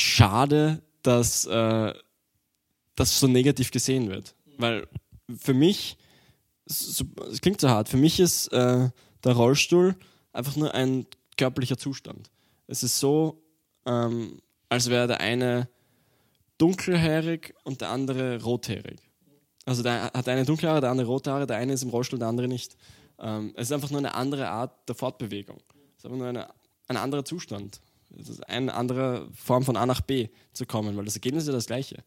[0.00, 1.94] schade, dass äh,
[2.94, 4.34] das so negativ gesehen wird.
[4.56, 4.88] Weil
[5.38, 5.96] für mich,
[6.66, 7.04] es
[7.40, 8.90] klingt so hart, für mich ist äh,
[9.24, 9.94] der Rollstuhl
[10.32, 11.06] einfach nur ein
[11.36, 12.30] körperlicher Zustand.
[12.66, 13.42] Es ist so,
[13.86, 15.68] ähm, als wäre der eine
[16.58, 18.98] dunkelhaarig und der andere rothaarig.
[19.64, 22.18] Also der hat eine dunkle Haare, der andere rote Haare, der eine ist im Rollstuhl,
[22.18, 22.76] der andere nicht.
[23.18, 25.60] Ähm, es ist einfach nur eine andere Art der Fortbewegung.
[25.92, 26.48] Es ist einfach nur eine,
[26.88, 27.80] ein anderer Zustand.
[28.46, 31.66] Eine andere Form von A nach B zu kommen, weil das Ergebnis ist ja das
[31.66, 32.02] gleiche.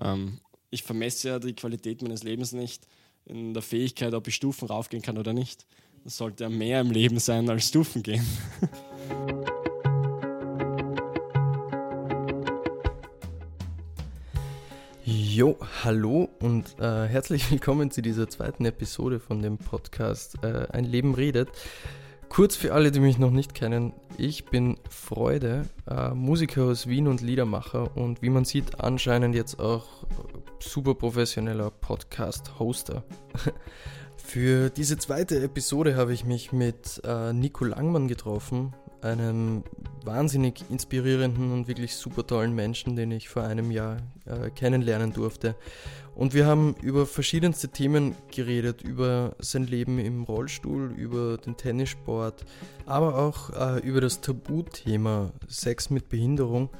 [0.00, 0.38] Ähm,
[0.70, 2.86] ich vermesse ja die Qualität meines Lebens nicht
[3.24, 5.66] in der Fähigkeit, ob ich Stufen raufgehen kann oder nicht.
[6.04, 8.26] Das sollte ja mehr im Leben sein als Stufen gehen.
[15.06, 20.84] Jo, hallo und äh, herzlich willkommen zu dieser zweiten Episode von dem Podcast äh, Ein
[20.84, 21.48] Leben redet.
[22.34, 27.06] Kurz für alle, die mich noch nicht kennen, ich bin Freude, äh, Musiker aus Wien
[27.06, 29.86] und Liedermacher und wie man sieht, anscheinend jetzt auch
[30.58, 33.04] super professioneller Podcast-Hoster.
[34.16, 39.62] für diese zweite Episode habe ich mich mit äh, Nico Langmann getroffen, einem
[40.04, 45.54] wahnsinnig inspirierenden und wirklich super tollen Menschen, den ich vor einem Jahr äh, kennenlernen durfte.
[46.14, 52.44] Und wir haben über verschiedenste Themen geredet, über sein Leben im Rollstuhl, über den Tennissport,
[52.86, 56.70] aber auch äh, über das Tabuthema Sex mit Behinderung.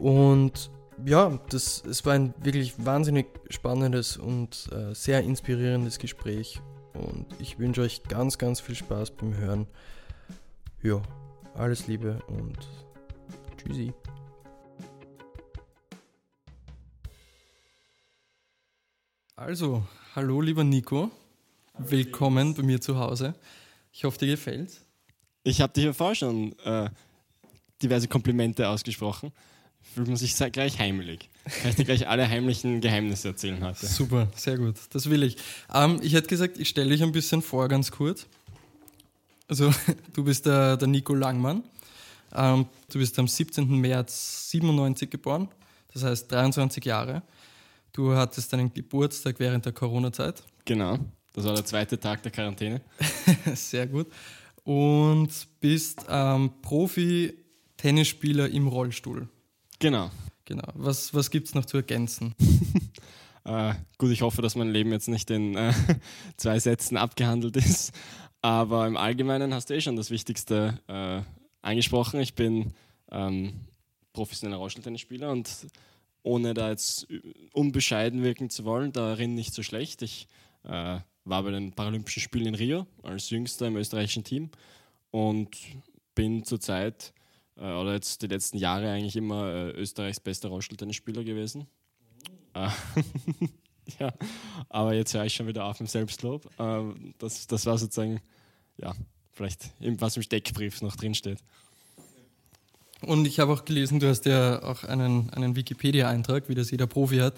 [0.00, 0.70] Und
[1.04, 6.60] ja, das, es war ein wirklich wahnsinnig spannendes und äh, sehr inspirierendes Gespräch.
[6.94, 9.66] Und ich wünsche euch ganz, ganz viel Spaß beim Hören.
[10.82, 11.00] Ja,
[11.54, 12.58] alles Liebe und
[13.56, 13.92] tschüssi.
[19.44, 19.82] Also,
[20.14, 21.10] hallo lieber Nico.
[21.74, 23.34] Hallo, Willkommen bei mir zu Hause.
[23.92, 24.82] Ich hoffe, dir gefällt's.
[25.42, 26.88] Ich habe dir vorher schon äh,
[27.82, 29.32] diverse Komplimente ausgesprochen.
[29.80, 31.28] Fühlt man sich gleich heimelig.
[31.60, 33.84] Kann ich dir gleich alle heimlichen Geheimnisse erzählen heute.
[33.84, 34.76] Super, sehr gut.
[34.90, 35.36] Das will ich.
[35.74, 38.28] Ähm, ich hätte gesagt, ich stelle dich ein bisschen vor, ganz kurz.
[39.48, 39.74] Also,
[40.14, 41.64] du bist der, der Nico Langmann.
[42.32, 43.66] Ähm, du bist am 17.
[43.76, 45.48] März 97 geboren,
[45.92, 47.22] das heißt 23 Jahre.
[47.92, 50.42] Du hattest deinen Geburtstag während der Corona-Zeit.
[50.64, 50.98] Genau,
[51.34, 52.80] das war der zweite Tag der Quarantäne.
[53.54, 54.06] Sehr gut.
[54.64, 55.30] Und
[55.60, 59.28] bist ähm, Profi-Tennisspieler im Rollstuhl.
[59.78, 60.10] Genau.
[60.44, 60.68] Genau.
[60.74, 62.34] Was, was gibt es noch zu ergänzen?
[63.44, 65.72] äh, gut, ich hoffe, dass mein Leben jetzt nicht in äh,
[66.36, 67.92] zwei Sätzen abgehandelt ist.
[68.40, 71.20] Aber im Allgemeinen hast du eh schon das Wichtigste äh,
[71.60, 72.20] angesprochen.
[72.20, 72.72] Ich bin
[73.10, 73.52] ähm,
[74.12, 75.48] professioneller Rollstuhltennisspieler und
[76.22, 77.06] ohne da jetzt
[77.52, 80.02] unbescheiden wirken zu wollen, darin nicht so schlecht.
[80.02, 80.28] Ich
[80.64, 84.50] äh, war bei den Paralympischen Spielen in Rio als Jüngster im österreichischen Team
[85.10, 85.56] und
[86.14, 87.12] bin zurzeit
[87.56, 91.66] äh, oder jetzt die letzten Jahre eigentlich immer äh, Österreichs bester Rollstuhltennisspieler gewesen.
[92.54, 93.48] Mhm.
[93.98, 94.12] ja,
[94.68, 96.48] aber jetzt höre ich schon wieder auf im Selbstlob.
[96.58, 98.20] Ähm, das, das war sozusagen,
[98.76, 98.94] ja,
[99.30, 101.38] vielleicht was im Steckbrief noch drinsteht.
[103.02, 106.86] Und ich habe auch gelesen, du hast ja auch einen, einen Wikipedia-Eintrag, wie das jeder
[106.86, 107.34] Profi hat,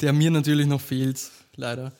[0.00, 1.20] der mir natürlich noch fehlt,
[1.56, 1.92] leider.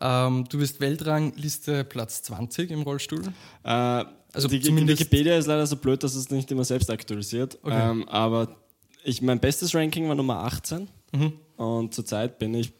[0.00, 3.22] Ähm, du bist Weltrangliste Platz 20 im Rollstuhl.
[3.64, 7.58] Äh, also die, zumindest Wikipedia ist leider so blöd, dass es nicht immer selbst aktualisiert.
[7.62, 7.90] Okay.
[7.90, 8.56] Ähm, aber
[9.04, 11.32] ich, mein bestes Ranking war Nummer 18 mhm.
[11.56, 12.72] und zurzeit bin ich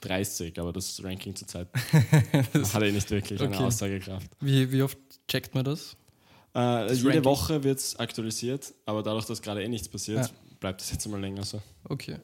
[0.00, 3.54] 30, aber das Ranking zurzeit hat eh nicht wirklich okay.
[3.54, 4.30] eine Aussagekraft.
[4.40, 5.96] Wie, wie oft checkt man das?
[6.58, 7.24] Äh, jede Ranking?
[7.24, 10.30] Woche wird es aktualisiert, aber dadurch, dass gerade eh nichts passiert, ja.
[10.58, 11.62] bleibt es jetzt mal länger so.
[11.84, 12.16] Okay.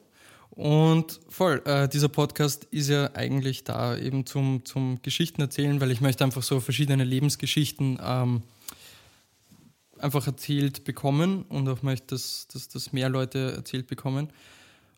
[0.49, 5.91] Und voll, äh, dieser Podcast ist ja eigentlich da eben zum, zum Geschichten erzählen, weil
[5.91, 8.43] ich möchte einfach so verschiedene Lebensgeschichten ähm,
[9.99, 14.29] einfach erzählt bekommen und auch möchte, dass, dass, dass mehr Leute erzählt bekommen.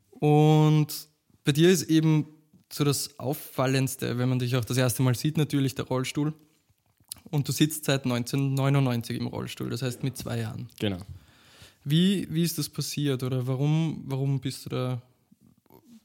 [0.10, 0.88] Und
[1.44, 2.28] bei dir ist eben
[2.72, 6.34] so das Auffallendste, wenn man dich auch das erste Mal sieht, natürlich der Rollstuhl.
[7.26, 10.70] Und du sitzt seit 1999 im Rollstuhl, das heißt mit zwei Jahren.
[10.80, 11.00] Genau.
[11.84, 15.02] Wie, wie ist das passiert oder warum, warum bist du da,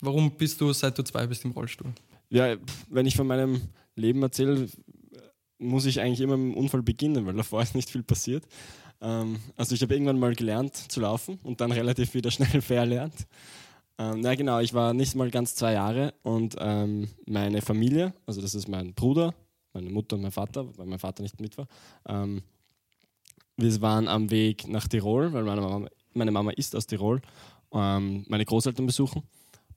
[0.01, 1.93] warum bist du seit du zwei bist im Rollstuhl?
[2.31, 2.57] Ja,
[2.89, 3.61] wenn ich von meinem
[3.97, 4.69] Leben erzähle,
[5.59, 8.45] muss ich eigentlich immer mit dem Unfall beginnen, weil davor ist nicht viel passiert.
[9.01, 13.27] Ähm, also ich habe irgendwann mal gelernt zu laufen und dann relativ wieder schnell verlernt.
[13.99, 18.41] Ähm, na genau, ich war nicht mal ganz zwei Jahre und ähm, meine Familie, also
[18.41, 19.35] das ist mein Bruder,
[19.73, 21.67] meine Mutter und mein Vater, weil mein Vater nicht mit war.
[22.07, 22.43] Ähm,
[23.57, 27.21] wir waren am Weg nach Tirol, weil meine Mama, meine Mama ist aus Tirol,
[27.73, 29.23] ähm, meine Großeltern besuchen.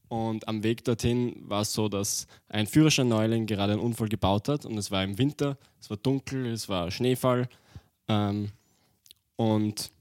[0.07, 4.65] Und am Weg dorthin war es so, dass ein Führerschein-Neuling gerade einen Unfall gebaut hat.
[4.65, 7.49] Und es war im Winter, es war dunkel, es war Schneefall.
[8.07, 8.51] Ähm,
[9.35, 9.91] und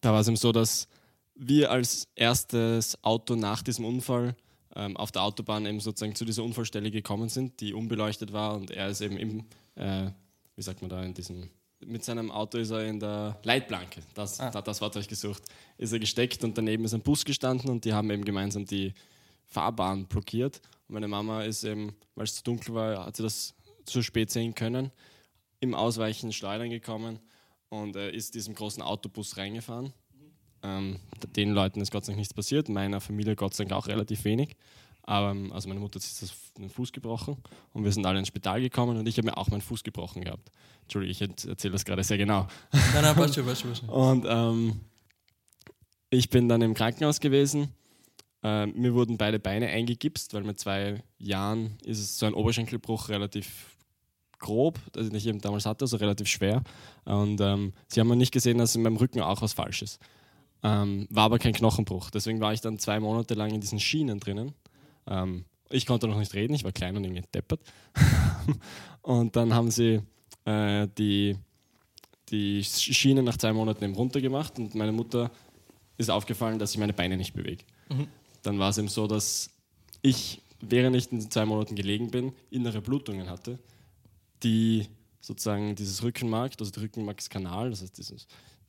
[0.00, 0.88] da war es eben so, dass
[1.34, 4.36] wir als erstes Auto nach diesem Unfall
[4.78, 8.70] ähm, auf der Autobahn eben sozusagen zu dieser Unfallstelle gekommen sind, die unbeleuchtet war und
[8.70, 9.44] er ist eben im,
[9.74, 10.10] äh,
[10.54, 14.40] wie sagt man da, in diesem, mit seinem Auto ist er in der Leitplanke, das,
[14.40, 14.50] Ah.
[14.50, 15.42] da, das Wort habe ich gesucht,
[15.76, 18.94] ist er gesteckt und daneben ist ein Bus gestanden und die haben eben gemeinsam die
[19.46, 20.60] Fahrbahn blockiert.
[20.88, 23.54] Und meine Mama ist eben, weil es zu dunkel war, hat sie das
[23.84, 24.92] zu spät sehen können,
[25.60, 27.18] im Ausweichen Schleudern gekommen
[27.68, 29.92] und äh, ist diesem großen Autobus reingefahren.
[30.62, 30.98] Ähm,
[31.36, 34.24] den Leuten ist Gott sei Dank nichts passiert, meiner Familie Gott sei Dank auch relativ
[34.24, 34.56] wenig.
[35.02, 37.38] Aber ähm, also meine Mutter hat sich den Fuß gebrochen
[37.72, 40.22] und wir sind alle ins Spital gekommen und ich habe mir auch meinen Fuß gebrochen
[40.22, 40.50] gehabt.
[40.82, 42.46] Entschuldigung, ich erzähle das gerade sehr genau.
[42.72, 43.70] Nein, nein, passt schon, passt schon.
[43.70, 43.88] Passt schon.
[43.88, 44.80] Und ähm,
[46.10, 47.72] ich bin dann im Krankenhaus gewesen.
[48.42, 53.08] Äh, mir wurden beide Beine eingegipst, weil mit zwei Jahren ist es so ein Oberschenkelbruch
[53.08, 53.76] relativ
[54.38, 56.62] grob, also den ich eben damals hatte, also relativ schwer.
[57.04, 60.00] Und ähm, sie haben nicht gesehen, dass in meinem Rücken auch was falsch ist.
[60.62, 62.10] Ähm, war aber kein Knochenbruch.
[62.10, 64.54] Deswegen war ich dann zwei Monate lang in diesen Schienen drinnen.
[65.06, 67.60] Ähm, ich konnte noch nicht reden, ich war klein und irgendwie deppert.
[69.02, 70.00] und dann haben sie
[70.44, 71.36] äh, die,
[72.30, 75.30] die Schiene nach zwei Monaten eben runtergemacht und meine Mutter
[75.98, 77.64] ist aufgefallen, dass ich meine Beine nicht bewege.
[77.90, 78.08] Mhm.
[78.42, 79.50] Dann war es eben so, dass
[80.00, 83.58] ich, während ich in den zwei Monaten gelegen bin, innere Blutungen hatte,
[84.42, 84.86] die
[85.20, 88.26] sozusagen dieses Rückenmark, also der Rückenmarkskanal, das heißt dieses,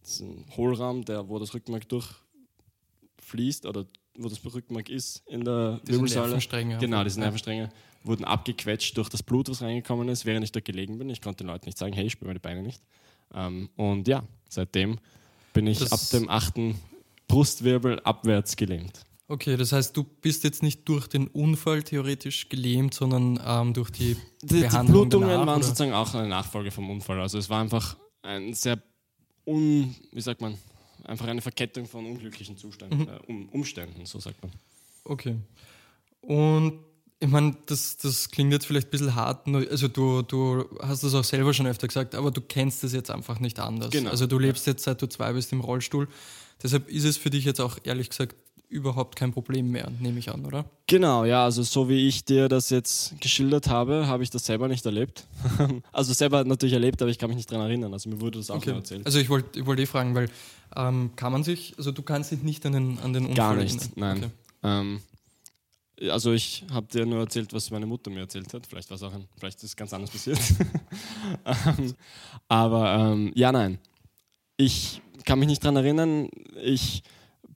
[0.09, 3.85] diesen Hohlraum, der, wo das Rückenmark durchfließt oder
[4.17, 6.25] wo das Rückenmark ist in der Diese Wirbelsäule.
[6.27, 6.77] Nervenstränge.
[6.79, 7.19] Genau, diese.
[7.19, 7.69] Nervenstränge
[8.03, 11.09] wurden abgequetscht durch das Blut, was reingekommen ist, während ich dort gelegen bin.
[11.09, 12.81] Ich konnte den Leuten nicht sagen, hey, ich spüre meine Beine nicht.
[13.33, 14.99] Ähm, und ja, seitdem
[15.53, 16.75] bin ich Das- ab dem achten
[17.27, 19.03] Brustwirbel abwärts gelähmt.
[19.27, 23.91] Okay, das heißt, du bist jetzt nicht durch den Unfall theoretisch gelähmt, sondern ähm, durch
[23.91, 25.65] die Die, die Behandlung Blutungen danach, waren oder?
[25.67, 27.19] sozusagen auch eine Nachfolge vom Unfall.
[27.21, 28.81] Also es war einfach ein sehr
[29.49, 30.57] un, wie sagt man,
[31.03, 33.07] einfach eine Verkettung von unglücklichen Zuständen, Mhm.
[33.07, 34.51] äh, um, Umständen, so sagt man.
[35.05, 35.35] Okay.
[36.21, 36.79] Und
[37.19, 41.13] ich meine, das, das klingt jetzt vielleicht ein bisschen hart, also du, du hast das
[41.13, 43.91] auch selber schon öfter gesagt, aber du kennst es jetzt einfach nicht anders.
[43.91, 44.09] Genau.
[44.09, 46.07] Also du lebst jetzt seit du zwei bist im Rollstuhl.
[46.63, 48.35] Deshalb ist es für dich jetzt auch ehrlich gesagt
[48.69, 50.65] überhaupt kein Problem mehr, nehme ich an, oder?
[50.85, 54.67] Genau, ja, also so wie ich dir das jetzt geschildert habe, habe ich das selber
[54.67, 55.25] nicht erlebt.
[55.91, 57.91] also selber natürlich erlebt, aber ich kann mich nicht daran erinnern.
[57.91, 59.05] Also mir wurde das auch nur erzählt.
[59.05, 60.29] Also ich wollte ich wollt eh fragen, weil
[60.75, 63.55] ähm, kann man sich, also du kannst dich nicht an den, an den Unfall Gar
[63.55, 63.93] nicht, erinnern?
[63.95, 64.17] nein.
[64.17, 64.31] Okay.
[64.63, 65.01] Ähm,
[66.11, 68.67] also ich habe dir nur erzählt, was meine Mutter mir erzählt hat.
[68.67, 70.39] Vielleicht war es auch ein, vielleicht ist es ganz anders passiert.
[71.45, 71.93] ähm,
[72.47, 73.79] aber ähm, ja, nein.
[74.57, 76.29] Ich kann mich nicht daran erinnern.
[76.61, 77.03] Ich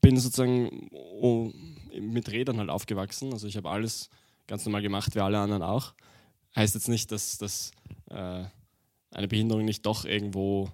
[0.03, 1.51] bin sozusagen oh,
[1.99, 3.31] mit Rädern halt aufgewachsen.
[3.33, 4.09] Also ich habe alles
[4.45, 5.93] ganz normal gemacht, wie alle anderen auch.
[6.55, 7.71] Heißt jetzt nicht, dass, dass
[8.09, 8.43] äh,
[9.11, 10.69] eine Behinderung nicht doch irgendwo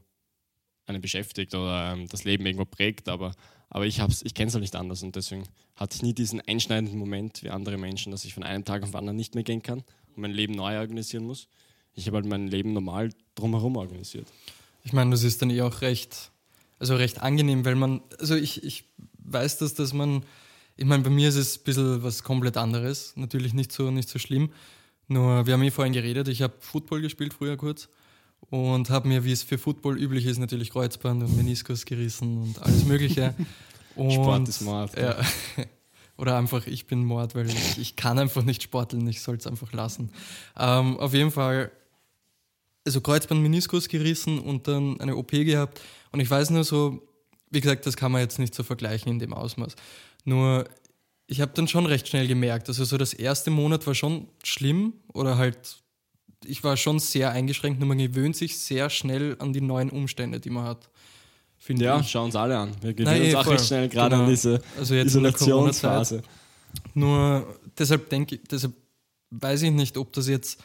[0.87, 3.33] einen beschäftigt oder ähm, das Leben irgendwo prägt, aber,
[3.69, 5.43] aber ich, ich kenne es halt nicht anders und deswegen
[5.75, 8.89] hatte ich nie diesen einschneidenden Moment wie andere Menschen, dass ich von einem Tag auf
[8.89, 11.47] den anderen nicht mehr gehen kann und mein Leben neu organisieren muss.
[11.93, 14.27] Ich habe halt mein Leben normal drumherum organisiert.
[14.83, 16.31] Ich meine, das ist dann eh auch recht,
[16.79, 18.85] also recht angenehm, weil man, also ich, ich
[19.31, 20.23] weiß das, dass man,
[20.75, 24.09] ich meine, bei mir ist es ein bisschen was komplett anderes, natürlich nicht so, nicht
[24.09, 24.51] so schlimm,
[25.07, 27.89] nur wir haben eh vorhin geredet, ich habe Football gespielt früher kurz
[28.49, 32.61] und habe mir, wie es für Football üblich ist, natürlich Kreuzband und Meniskus gerissen und
[32.61, 33.33] alles mögliche.
[33.95, 34.97] Und, Sport ist Mord.
[34.97, 35.17] Ja.
[36.17, 39.47] Oder einfach, ich bin Mord, weil ich, ich kann einfach nicht sporteln, ich soll es
[39.47, 40.11] einfach lassen.
[40.57, 41.71] Ähm, auf jeden Fall,
[42.85, 45.81] also Kreuzband, Meniskus gerissen und dann eine OP gehabt.
[46.11, 47.01] Und ich weiß nur so,
[47.51, 49.75] wie gesagt, das kann man jetzt nicht so vergleichen in dem Ausmaß.
[50.25, 50.67] Nur,
[51.27, 54.93] ich habe dann schon recht schnell gemerkt, also so das erste Monat war schon schlimm
[55.13, 55.57] oder halt,
[56.45, 60.39] ich war schon sehr eingeschränkt, nur man gewöhnt sich sehr schnell an die neuen Umstände,
[60.39, 60.89] die man hat.
[61.57, 62.09] Finde Ja, ich.
[62.09, 62.71] schauen uns alle an.
[62.81, 63.53] Wir Nein, gewöhnen uns eh, auch voll.
[63.55, 64.23] recht schnell gerade Genau.
[64.23, 64.95] an diese Also.
[64.95, 66.21] Isolationsphase.
[66.93, 68.73] Nur deshalb denke ich, deshalb
[69.31, 70.61] weiß ich nicht, ob das jetzt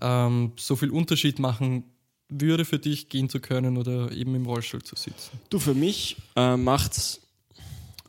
[0.00, 1.84] ähm, so viel Unterschied machen
[2.30, 5.38] würde für dich, gehen zu können oder eben im Rollstuhl zu sitzen.
[5.50, 7.20] Du, für mich äh, macht's.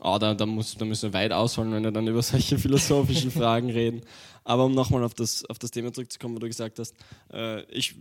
[0.00, 3.30] Oh, da, da, muss, da müssen wir weit ausholen, wenn wir dann über solche philosophischen
[3.30, 4.02] Fragen reden.
[4.44, 6.94] Aber um nochmal auf das, auf das Thema zurückzukommen, wo du gesagt hast,
[7.32, 7.94] äh, ich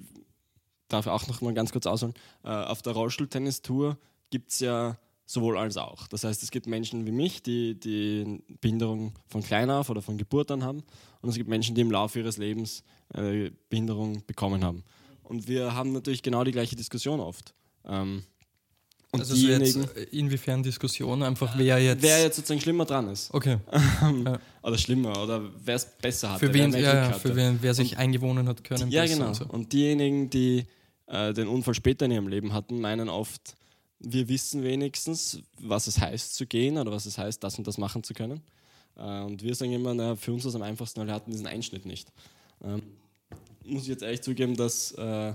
[0.88, 2.14] darf auch noch mal ganz kurz ausholen.
[2.44, 3.98] Äh, auf der Rollstuhltennistour
[4.30, 6.08] gibt es ja sowohl als auch.
[6.08, 10.18] Das heißt, es gibt Menschen wie mich, die die Behinderung von klein auf oder von
[10.18, 10.84] Geburt an haben.
[11.22, 14.84] Und es gibt Menschen, die im Laufe ihres Lebens äh, Behinderung bekommen haben.
[15.32, 17.54] Und wir haben natürlich genau die gleiche Diskussion oft.
[17.86, 18.24] Ähm,
[19.14, 22.04] und also so jetzt diejenigen, äh, inwiefern Diskussion, einfach wer jetzt.
[22.04, 23.34] wer jetzt sozusagen schlimmer dran ist.
[23.34, 23.58] okay,
[24.62, 26.40] Oder schlimmer, oder wer es besser hat.
[26.40, 28.92] für wen, ja, ja, für wen, wer sich eingewohnen hat können.
[28.92, 29.28] Ja, genau.
[29.28, 29.46] und so.
[29.46, 30.66] Und diejenigen, die
[31.08, 33.56] äh, den Unfall später in ihrem Leben hatten, meinen oft,
[34.00, 37.78] wir wissen wenigstens, was es heißt zu gehen oder was es heißt, das und das
[37.78, 38.42] machen zu können.
[38.98, 41.32] Äh, und wir sagen immer, na, für uns ist es am einfachsten, weil wir hatten
[41.32, 42.12] diesen Einschnitt nicht.
[42.62, 42.82] Ähm,
[43.66, 45.34] muss ich jetzt ehrlich zugeben, dass äh,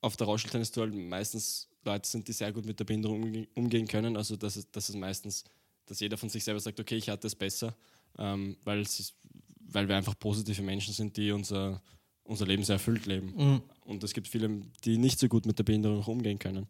[0.00, 3.86] auf der Rollstuhltennistour halt meistens Leute sind, die sehr gut mit der Behinderung umge umgehen
[3.86, 4.16] können.
[4.16, 5.44] Also dass es, dass es meistens,
[5.86, 7.74] dass jeder von sich selber sagt, okay, ich hatte es besser,
[8.18, 9.14] ähm, weil, es
[9.60, 11.82] weil wir einfach positive Menschen sind, die unser,
[12.24, 13.32] unser Leben sehr erfüllt leben.
[13.36, 13.62] Mhm.
[13.84, 16.66] Und es gibt viele, die nicht so gut mit der Behinderung umgehen können.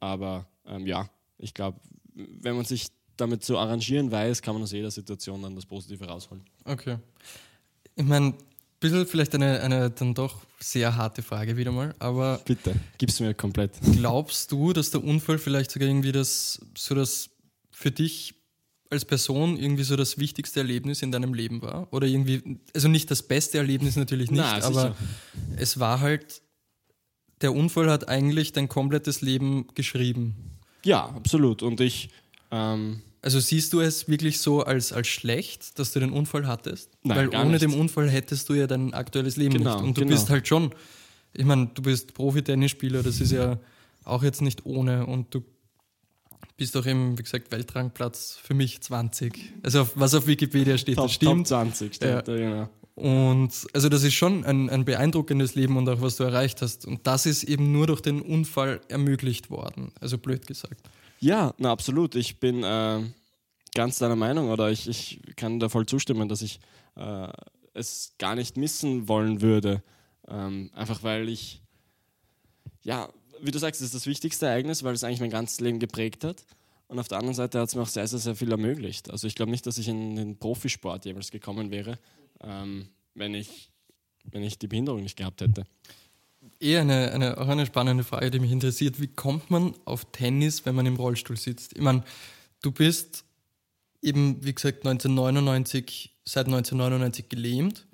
[0.00, 1.08] Aber ähm, ja,
[1.38, 1.80] ich glaube,
[2.14, 6.04] wenn man sich damit zu arrangieren weiß, kann man aus jeder Situation dann das Positive
[6.06, 6.44] rausholen.
[6.64, 6.98] Okay.
[7.94, 8.34] Ich meine, ein
[8.90, 12.40] bisschen vielleicht eine, eine dann doch sehr harte Frage wieder mal, aber.
[12.44, 13.72] Bitte, gib's mir komplett.
[13.92, 17.30] Glaubst du, dass der Unfall vielleicht sogar irgendwie das, so das
[17.70, 18.34] für dich
[18.90, 21.92] als Person irgendwie so das wichtigste Erlebnis in deinem Leben war?
[21.92, 24.96] Oder irgendwie, also nicht das beste Erlebnis natürlich nicht, Nein, aber
[25.56, 26.42] es war halt,
[27.40, 30.36] der Unfall hat eigentlich dein komplettes Leben geschrieben.
[30.84, 31.62] Ja, absolut.
[31.62, 32.10] Und ich
[32.50, 36.92] ähm, also siehst du es wirklich so als, als schlecht, dass du den Unfall hattest?
[37.02, 37.62] Nein, Weil ohne nicht.
[37.62, 39.82] den Unfall hättest du ja dein aktuelles Leben genau, nicht.
[39.84, 40.14] Und du genau.
[40.14, 40.72] bist halt schon,
[41.34, 43.58] ich meine, du bist Profi-Tennisspieler, das ist ja
[44.04, 45.06] auch jetzt nicht ohne.
[45.06, 45.42] Und du
[46.56, 49.54] bist auch eben, wie gesagt, Weltrangplatz für mich 20.
[49.64, 51.48] Also was auf Wikipedia steht, Top, das stimmt.
[51.48, 52.32] Top 20 steht, ja.
[52.32, 52.68] ja genau.
[52.94, 56.86] Und also das ist schon ein, ein beeindruckendes Leben und auch was du erreicht hast.
[56.86, 59.90] Und das ist eben nur durch den Unfall ermöglicht worden.
[60.00, 60.88] Also blöd gesagt.
[61.20, 62.14] Ja, na absolut.
[62.14, 63.02] Ich bin äh,
[63.74, 66.60] ganz deiner Meinung oder ich, ich kann da voll zustimmen, dass ich
[66.96, 67.28] äh,
[67.74, 69.82] es gar nicht missen wollen würde.
[70.28, 71.62] Ähm, einfach weil ich,
[72.82, 73.08] ja,
[73.40, 76.24] wie du sagst, es ist das wichtigste Ereignis, weil es eigentlich mein ganzes Leben geprägt
[76.24, 76.44] hat.
[76.88, 79.10] Und auf der anderen Seite hat es mir auch sehr, sehr, sehr viel ermöglicht.
[79.10, 81.98] Also ich glaube nicht, dass ich in den Profisport jemals gekommen wäre,
[82.40, 83.70] ähm, wenn, ich,
[84.30, 85.64] wenn ich die Behinderung nicht gehabt hätte
[86.60, 89.00] eher eine, eine, auch eine spannende Frage, die mich interessiert.
[89.00, 91.74] Wie kommt man auf Tennis, wenn man im Rollstuhl sitzt?
[91.74, 92.02] Ich meine,
[92.62, 93.24] du bist
[94.02, 97.86] eben, wie gesagt, 1999, seit 1999 gelähmt.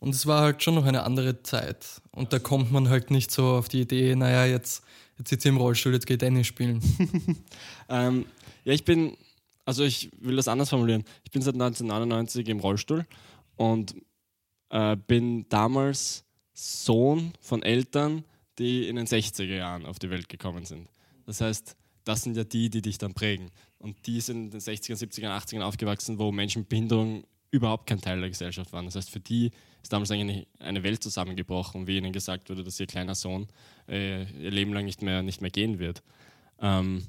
[0.00, 2.02] Und es war halt schon noch eine andere Zeit.
[2.10, 4.84] Und da kommt man halt nicht so auf die Idee, naja, jetzt,
[5.18, 6.82] jetzt sitze ich im Rollstuhl, jetzt ich Tennis spielen.
[7.88, 8.26] ähm,
[8.64, 9.16] ja, ich bin,
[9.64, 11.04] also ich will das anders formulieren.
[11.24, 13.06] Ich bin seit 1999 im Rollstuhl
[13.56, 13.94] und
[14.68, 16.24] äh, bin damals
[16.54, 18.24] Sohn von Eltern,
[18.58, 20.88] die in den 60er Jahren auf die Welt gekommen sind.
[21.26, 23.50] Das heißt, das sind ja die, die dich dann prägen.
[23.78, 28.00] Und die sind in den 60er, 70er, 80er aufgewachsen, wo Menschen mit Behinderung überhaupt kein
[28.00, 28.84] Teil der Gesellschaft waren.
[28.84, 29.50] Das heißt, für die
[29.82, 33.46] ist damals eigentlich eine Welt zusammengebrochen, wie ihnen gesagt wurde, dass ihr kleiner Sohn
[33.88, 36.02] äh, ihr Leben lang nicht mehr, nicht mehr gehen wird.
[36.60, 37.06] Ähm,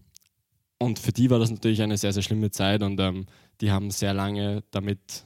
[0.78, 3.26] und für die war das natürlich eine sehr, sehr schlimme Zeit und ähm,
[3.62, 5.26] die haben sehr lange damit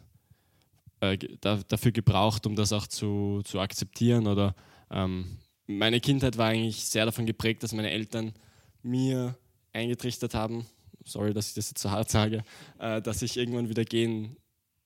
[1.01, 4.27] äh, da, dafür gebraucht, um das auch zu, zu akzeptieren.
[4.27, 4.55] Oder
[4.91, 5.37] ähm,
[5.67, 8.33] meine Kindheit war eigentlich sehr davon geprägt, dass meine Eltern
[8.81, 9.37] mir
[9.73, 10.65] eingetrichtert haben,
[11.05, 12.43] sorry, dass ich das jetzt so hart sage,
[12.79, 14.37] äh, dass ich irgendwann wieder gehen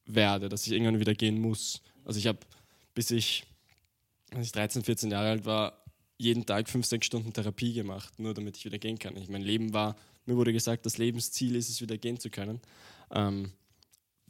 [0.05, 1.81] werde, dass ich irgendwann wieder gehen muss.
[2.05, 2.39] Also ich habe,
[2.93, 3.45] bis ich,
[4.31, 5.83] als ich 13, 14 Jahre alt war,
[6.17, 9.17] jeden Tag fünf, sechs Stunden Therapie gemacht, nur damit ich wieder gehen kann.
[9.17, 12.61] Ich, mein Leben war, mir wurde gesagt, das Lebensziel ist es, wieder gehen zu können.
[13.11, 13.51] Ähm,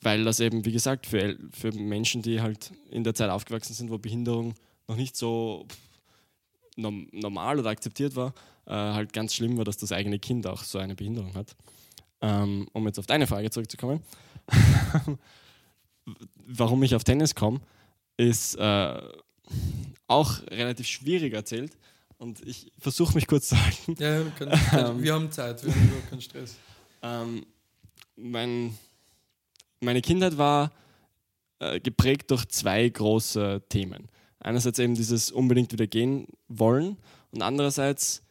[0.03, 3.89] weil das eben, wie gesagt, für, für Menschen, die halt in der Zeit aufgewachsen sind,
[3.89, 4.55] wo Behinderung
[4.87, 5.67] noch nicht so
[6.75, 8.33] normal oder akzeptiert war,
[8.65, 11.55] äh, halt ganz schlimm war, dass das eigene Kind auch so eine Behinderung hat.
[12.21, 14.01] Ähm, um jetzt auf deine Frage zurückzukommen,
[16.47, 17.59] warum ich auf Tennis komme,
[18.17, 19.01] ist äh,
[20.07, 21.77] auch relativ schwierig erzählt
[22.17, 23.95] und ich versuche mich kurz zu halten.
[23.99, 24.51] Ja, wir, können,
[25.03, 26.55] wir haben Zeit, wir haben überhaupt keinen Stress.
[27.01, 27.45] Ähm,
[28.15, 28.77] mein
[29.83, 30.71] meine Kindheit war
[31.59, 34.09] äh, geprägt durch zwei große Themen.
[34.39, 36.97] Einerseits eben dieses unbedingt wieder gehen wollen
[37.31, 38.23] und andererseits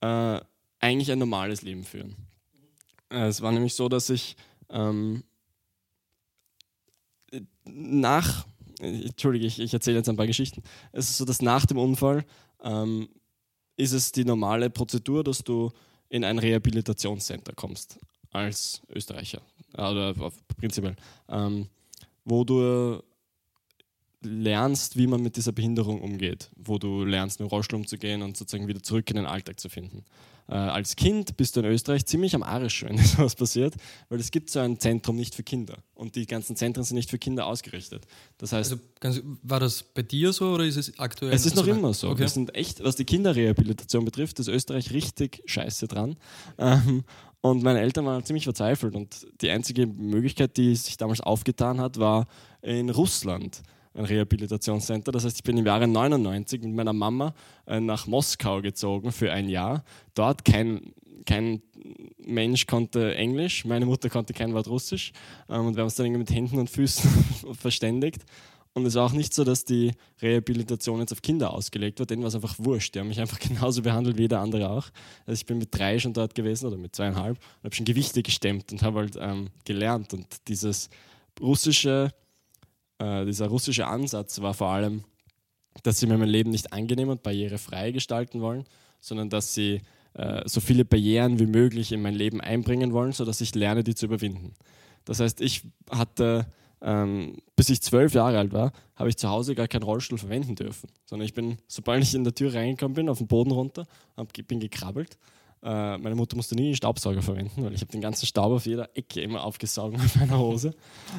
[0.00, 0.40] äh,
[0.80, 2.16] eigentlich ein normales Leben führen.
[3.10, 4.36] Äh, es war nämlich so, dass ich
[4.70, 5.22] ähm,
[7.64, 8.46] nach,
[8.80, 10.62] entschuldige, ich, ich erzähle jetzt ein paar Geschichten.
[10.92, 12.24] Es ist so, dass nach dem Unfall
[12.62, 13.08] ähm,
[13.76, 15.70] ist es die normale Prozedur, dass du
[16.08, 17.98] in ein Rehabilitationscenter kommst
[18.32, 19.42] als Österreicher
[19.74, 20.14] oder
[20.56, 20.96] prinzipiell,
[21.28, 21.68] ähm,
[22.24, 23.02] wo du
[24.22, 28.68] lernst, wie man mit dieser Behinderung umgeht, wo du lernst, mit Rollstuhl umzugehen und sozusagen
[28.68, 30.04] wieder zurück in den Alltag zu finden.
[30.48, 33.74] Äh, als Kind bist du in Österreich ziemlich am Arsch, wenn sowas passiert,
[34.08, 37.08] weil es gibt so ein Zentrum nicht für Kinder und die ganzen Zentren sind nicht
[37.08, 38.06] für Kinder ausgerichtet.
[38.36, 41.32] Das heißt, also, ganz, war das bei dir so oder ist es aktuell?
[41.32, 42.10] Es ist noch immer so.
[42.10, 42.20] Okay.
[42.20, 46.16] Wir sind echt, was die Kinderrehabilitation betrifft, ist Österreich richtig scheiße dran.
[46.58, 47.04] Ähm,
[47.42, 51.98] und meine Eltern waren ziemlich verzweifelt und die einzige Möglichkeit, die sich damals aufgetan hat,
[51.98, 52.26] war
[52.60, 53.62] in Russland
[53.94, 55.10] ein Rehabilitationscenter.
[55.10, 57.34] Das heißt, ich bin im Jahre 99 mit meiner Mama
[57.66, 59.84] äh, nach Moskau gezogen für ein Jahr.
[60.14, 60.92] Dort kein,
[61.26, 61.62] kein
[62.18, 65.12] Mensch konnte Englisch, meine Mutter konnte kein Wort Russisch
[65.48, 67.10] ähm, und wir haben uns dann irgendwie mit Händen und Füßen
[67.54, 68.24] verständigt.
[68.72, 72.22] Und es war auch nicht so, dass die Rehabilitation jetzt auf Kinder ausgelegt war, denen
[72.22, 72.94] war es einfach wurscht.
[72.94, 74.88] Die haben mich einfach genauso behandelt wie jeder andere auch.
[75.26, 78.22] Also ich bin mit drei schon dort gewesen oder mit zweieinhalb und habe schon Gewichte
[78.22, 80.14] gestemmt und habe halt ähm, gelernt.
[80.14, 80.88] Und dieses
[81.40, 82.12] russische,
[82.98, 85.04] äh, dieser russische Ansatz war vor allem,
[85.82, 88.64] dass sie mir mein Leben nicht angenehm und barrierefrei gestalten wollen,
[89.00, 89.80] sondern dass sie
[90.14, 93.94] äh, so viele Barrieren wie möglich in mein Leben einbringen wollen, sodass ich lerne, die
[93.94, 94.54] zu überwinden.
[95.04, 96.46] Das heißt, ich hatte,
[96.82, 100.54] ähm, bis ich zwölf Jahre alt war, habe ich zu Hause gar keinen Rollstuhl verwenden
[100.54, 103.86] dürfen, sondern ich bin, sobald ich in der Tür reingekommen bin, auf den Boden runter,
[104.16, 105.18] hab, bin gekrabbelt.
[105.62, 108.64] Äh, meine Mutter musste nie einen Staubsauger verwenden, weil ich habe den ganzen Staub auf
[108.64, 110.74] jeder Ecke immer aufgesaugt mit meiner Hose.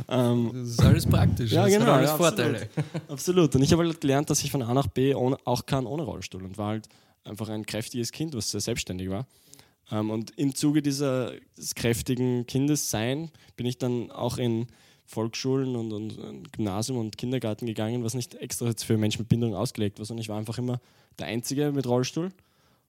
[0.09, 1.51] Ähm, das ist alles praktisch.
[1.51, 1.85] Ja, das genau.
[1.85, 2.61] Hat alles ja, Vorteile.
[2.61, 3.11] Absolut.
[3.11, 3.55] absolut.
[3.55, 6.03] Und ich habe halt gelernt, dass ich von A nach B ohne, auch kann ohne
[6.03, 6.89] Rollstuhl und war halt
[7.23, 9.27] einfach ein kräftiges Kind, was sehr selbstständig war.
[9.91, 14.65] Ähm, und im Zuge dieser, des kräftigen Kindessein bin ich dann auch in
[15.11, 19.55] Volksschulen und, und, Gymnasium und Kindergarten gegangen, was nicht extra jetzt für Menschen mit Behinderung
[19.55, 20.79] ausgelegt war, sondern ich war einfach immer
[21.19, 22.29] der Einzige mit Rollstuhl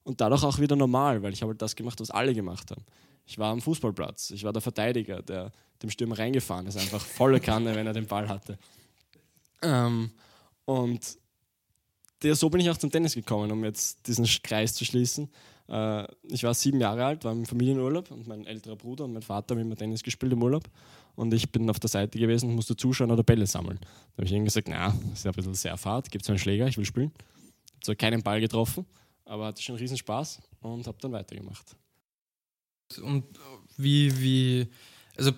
[0.05, 2.85] und dadurch auch wieder normal, weil ich habe halt das gemacht, was alle gemacht haben.
[3.27, 5.53] Ich war am Fußballplatz, ich war der Verteidiger, der
[5.83, 8.59] dem Stürmer reingefahren ist, einfach volle Kanne, wenn er den Ball hatte.
[9.63, 10.11] Ähm,
[10.65, 11.19] und
[12.23, 15.29] der, so bin ich auch zum Tennis gekommen, um jetzt diesen Kreis zu schließen.
[15.69, 19.23] Äh, ich war sieben Jahre alt, war im Familienurlaub und mein älterer Bruder und mein
[19.23, 20.69] Vater haben immer Tennis gespielt im Urlaub.
[21.15, 23.79] Und ich bin auf der Seite gewesen und musste zuschauen oder Bälle sammeln.
[23.81, 26.67] Da habe ich ihnen gesagt, na, ist ein bisschen sehr fad, gibt es einen Schläger,
[26.67, 27.13] ich will spielen.
[27.73, 28.87] Habe zwar keinen Ball getroffen,
[29.25, 31.77] aber hatte schon riesen Spaß und habe dann weitergemacht.
[33.03, 33.25] Und
[33.77, 34.69] wie, wie,
[35.17, 35.33] also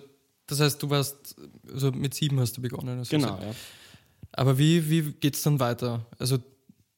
[0.47, 1.35] das heißt, du warst,
[1.71, 3.03] also mit sieben hast du begonnen.
[3.09, 3.55] Genau, ja.
[4.31, 6.05] Aber wie, wie geht es dann weiter?
[6.19, 6.37] Also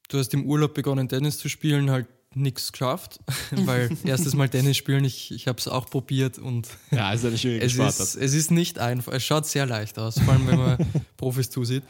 [0.09, 2.07] du hast im Urlaub begonnen, Tennis zu spielen, halt
[2.37, 3.19] nichts geschafft,
[3.51, 7.37] weil erstes Mal Tennis spielen, ich, ich habe es auch probiert und ja, ist eine
[7.37, 7.99] schwierige es Sportart.
[7.99, 10.77] Ist, es ist nicht einfach, es schaut sehr leicht aus, vor allem wenn man
[11.17, 11.83] Profis zusieht.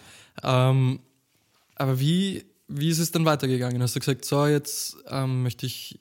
[0.43, 0.99] Ähm,
[1.75, 3.81] aber wie, wie ist es dann weitergegangen?
[3.81, 5.99] Hast du gesagt, so jetzt ähm, möchte ich,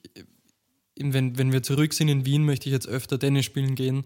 [0.98, 4.04] wenn, wenn wir zurück sind in Wien, möchte ich jetzt öfter Tennis spielen gehen,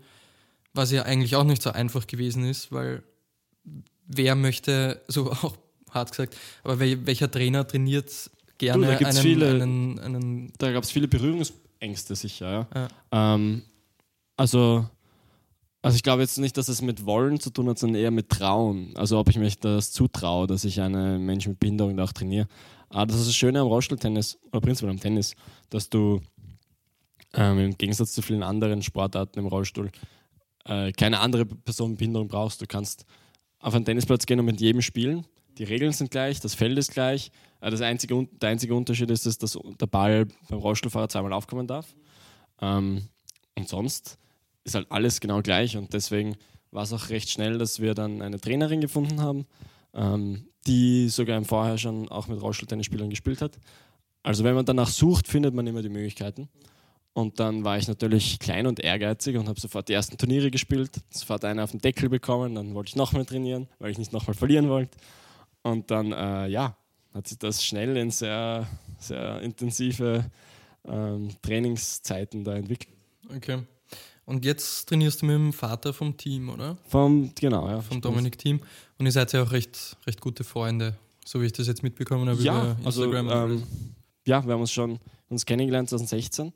[0.74, 3.02] was ja eigentlich auch nicht so einfach gewesen ist, weil
[4.06, 5.56] wer möchte, so auch
[5.90, 10.84] hart gesagt, aber welcher Trainer trainiert gerne du, da einen, viele, einen, einen Da gab
[10.84, 12.88] es viele Berührungsängste sicher, ja.
[13.12, 13.34] ja.
[13.34, 13.62] Ähm,
[14.36, 14.86] also,
[15.82, 18.28] also ich glaube jetzt nicht, dass es mit Wollen zu tun hat, sondern eher mit
[18.28, 18.92] Trauen.
[18.96, 22.46] Also ob ich mich das zutraue, dass ich einen Menschen mit Behinderung da auch trainiere.
[22.90, 25.34] Aber das ist das Schöne am Rollstuhltennis oder prinzipiell am Tennis,
[25.70, 26.20] dass du
[27.34, 29.90] ähm, im Gegensatz zu vielen anderen Sportarten im Rollstuhl
[30.66, 32.60] äh, keine andere Person mit Behinderung brauchst.
[32.60, 33.06] Du kannst
[33.58, 35.24] auf einen Tennisplatz gehen und mit jedem spielen
[35.60, 37.30] die Regeln sind gleich, das Feld ist gleich.
[37.60, 41.86] Äh, das einzige, der einzige Unterschied ist, dass der Ball beim Rollstuhlfahrer zweimal aufkommen darf.
[42.60, 43.08] Ähm,
[43.56, 44.18] und sonst
[44.64, 45.76] ist halt alles genau gleich.
[45.76, 46.36] Und deswegen
[46.70, 49.46] war es auch recht schnell, dass wir dann eine Trainerin gefunden haben,
[49.94, 53.58] ähm, die sogar im Vorher schon auch mit Rollstuhltennisspielern gespielt hat.
[54.22, 56.48] Also wenn man danach sucht, findet man immer die Möglichkeiten.
[57.12, 60.90] Und dann war ich natürlich klein und ehrgeizig und habe sofort die ersten Turniere gespielt,
[61.10, 64.34] sofort eine auf den Deckel bekommen, dann wollte ich nochmal trainieren, weil ich nicht nochmal
[64.34, 64.96] verlieren wollte.
[65.62, 66.76] Und dann, äh, ja,
[67.14, 68.66] hat sich das schnell in sehr,
[68.98, 70.24] sehr intensive
[70.84, 72.96] ähm, Trainingszeiten da entwickelt.
[73.34, 73.62] Okay.
[74.24, 76.76] Und jetzt trainierst du mit dem Vater vom Team, oder?
[76.86, 77.80] Vom, genau, ja.
[77.80, 78.60] Vom Dominik-Team.
[78.98, 82.28] Und ihr seid ja auch recht, recht gute Freunde, so wie ich das jetzt mitbekommen
[82.28, 83.28] habe ja, über Instagram.
[83.28, 83.62] Also, ähm,
[84.26, 86.52] ja, wir haben uns schon uns kennengelernt 2016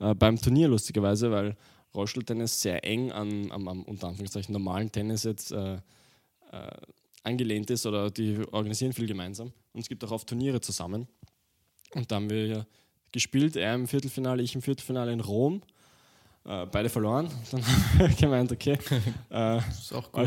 [0.00, 1.56] äh, beim Turnier lustigerweise, weil
[1.94, 5.78] Rollstuhltennis sehr eng an, am, am unter Anführungszeichen normalen Tennis jetzt äh, äh,
[7.22, 9.52] angelehnt ist oder die organisieren viel gemeinsam.
[9.72, 11.06] Und es gibt auch oft Turniere zusammen.
[11.94, 12.66] Und da haben wir ja
[13.12, 15.62] gespielt, er im Viertelfinale, ich im Viertelfinale in Rom.
[16.44, 17.30] Äh, beide verloren.
[17.50, 18.78] Dann haben wir gemeint, okay,
[19.30, 19.60] äh,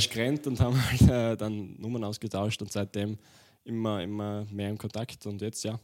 [0.10, 3.18] grennt und haben halt, äh, dann Nummern ausgetauscht und seitdem
[3.66, 5.26] immer, immer mehr im Kontakt.
[5.26, 5.80] Und jetzt ja,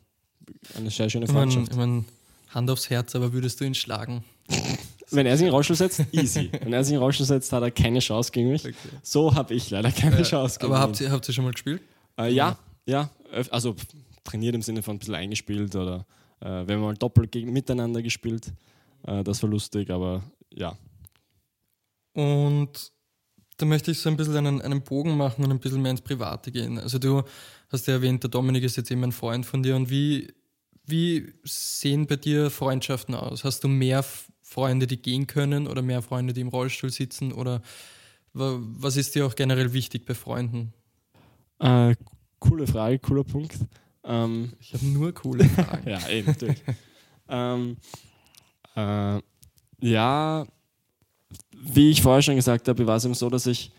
[0.76, 1.72] eine sehr schöne Freundschaft.
[1.72, 2.22] Ich mein, ich mein,
[2.52, 4.24] Hand aufs Herz, aber würdest du ihn schlagen?
[5.12, 6.50] Wenn er sich in Rollstuhl setzt, easy.
[6.52, 8.66] Wenn er sich in Rollstuhl setzt, hat er keine Chance gegen mich.
[8.66, 8.76] Okay.
[9.04, 11.06] So habe ich leider keine äh, Chance gegen aber ihn.
[11.06, 11.82] Aber habt ihr schon mal gespielt?
[12.18, 13.10] Äh, ja, ja.
[13.50, 13.76] Also
[14.24, 16.06] trainiert im Sinne von ein bisschen eingespielt oder
[16.40, 18.54] äh, wir haben mal doppelt gegen, miteinander gespielt.
[19.04, 20.78] Äh, das war lustig, aber ja.
[22.14, 22.92] Und
[23.58, 26.02] da möchte ich so ein bisschen einen, einen Bogen machen und ein bisschen mehr ins
[26.02, 26.80] Private gehen.
[26.80, 27.24] Also du
[27.70, 30.34] hast ja erwähnt, der Dominik ist jetzt eben ein Freund von dir und wie,
[30.86, 33.44] wie sehen bei dir Freundschaften aus?
[33.44, 34.04] Hast du mehr
[34.42, 37.32] Freunde, die gehen können oder mehr Freunde, die im Rollstuhl sitzen?
[37.32, 37.62] Oder
[38.34, 40.74] was ist dir auch generell wichtig bei Freunden?
[41.60, 41.96] Äh,
[42.40, 43.56] coole Frage, cooler Punkt.
[44.04, 45.90] Ähm, ich habe nur coole Fragen.
[45.90, 46.62] ja, eben, natürlich.
[47.30, 47.78] ähm,
[48.76, 49.20] äh,
[49.82, 50.46] Ja,
[51.54, 53.72] wie ich vorher schon gesagt habe, war es eben so, dass ich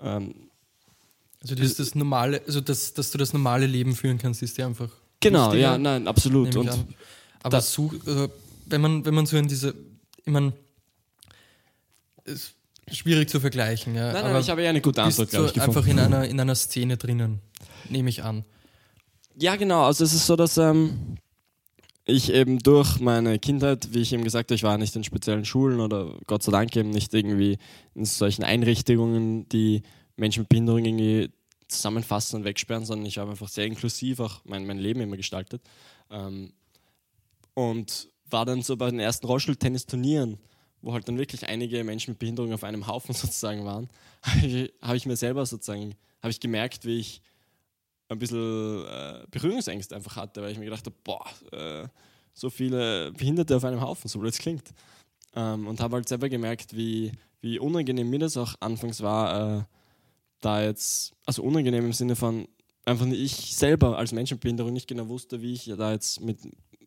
[0.00, 0.34] ähm,
[1.42, 4.66] also das das normale, also das, dass du das normale Leben führen kannst, ist dir
[4.66, 4.90] einfach.
[5.20, 6.54] Genau, ja, nein, absolut.
[6.56, 6.70] Und
[7.42, 8.28] Aber so, also,
[8.66, 9.74] wenn man, wenn man so in diese,
[10.24, 10.52] ich meine,
[12.24, 12.54] ist
[12.90, 14.12] schwierig zu vergleichen, ja.
[14.12, 15.60] Nein, nein, ich habe ja eine gute Antwort, glaube ich.
[15.60, 17.40] Einfach in einer, in einer Szene drinnen,
[17.88, 18.44] nehme ich an.
[19.38, 19.84] Ja, genau.
[19.84, 21.18] Also es ist so, dass ähm,
[22.06, 25.44] ich eben durch meine Kindheit, wie ich eben gesagt habe, ich war nicht in speziellen
[25.44, 27.58] Schulen oder Gott sei Dank eben nicht irgendwie
[27.94, 29.82] in solchen Einrichtungen, die
[30.16, 31.30] Menschen mit Behinderung irgendwie
[31.68, 35.62] zusammenfassen und wegsperren, sondern ich habe einfach sehr inklusiv auch mein, mein Leben immer gestaltet.
[36.10, 36.52] Ähm,
[37.54, 40.38] und war dann so bei den ersten Rollstuhl-Tennis-Turnieren,
[40.82, 43.88] wo halt dann wirklich einige Menschen mit Behinderung auf einem Haufen sozusagen waren,
[44.82, 47.22] habe ich, mir selber sozusagen, habe ich gemerkt, wie ich
[48.08, 51.88] ein bisschen äh, Berührungsängste einfach hatte, weil ich mir gedacht habe, boah, äh,
[52.34, 54.72] so viele Behinderte auf einem Haufen, so blöd es klingt.
[55.34, 59.64] Ähm, und habe halt selber gemerkt, wie, wie unangenehm mir das auch anfangs war, äh,
[60.40, 62.46] da jetzt, also unangenehm im Sinne von,
[62.84, 66.38] einfach ich selber als Mensch mit Behinderung nicht genau wusste, wie ich da jetzt mit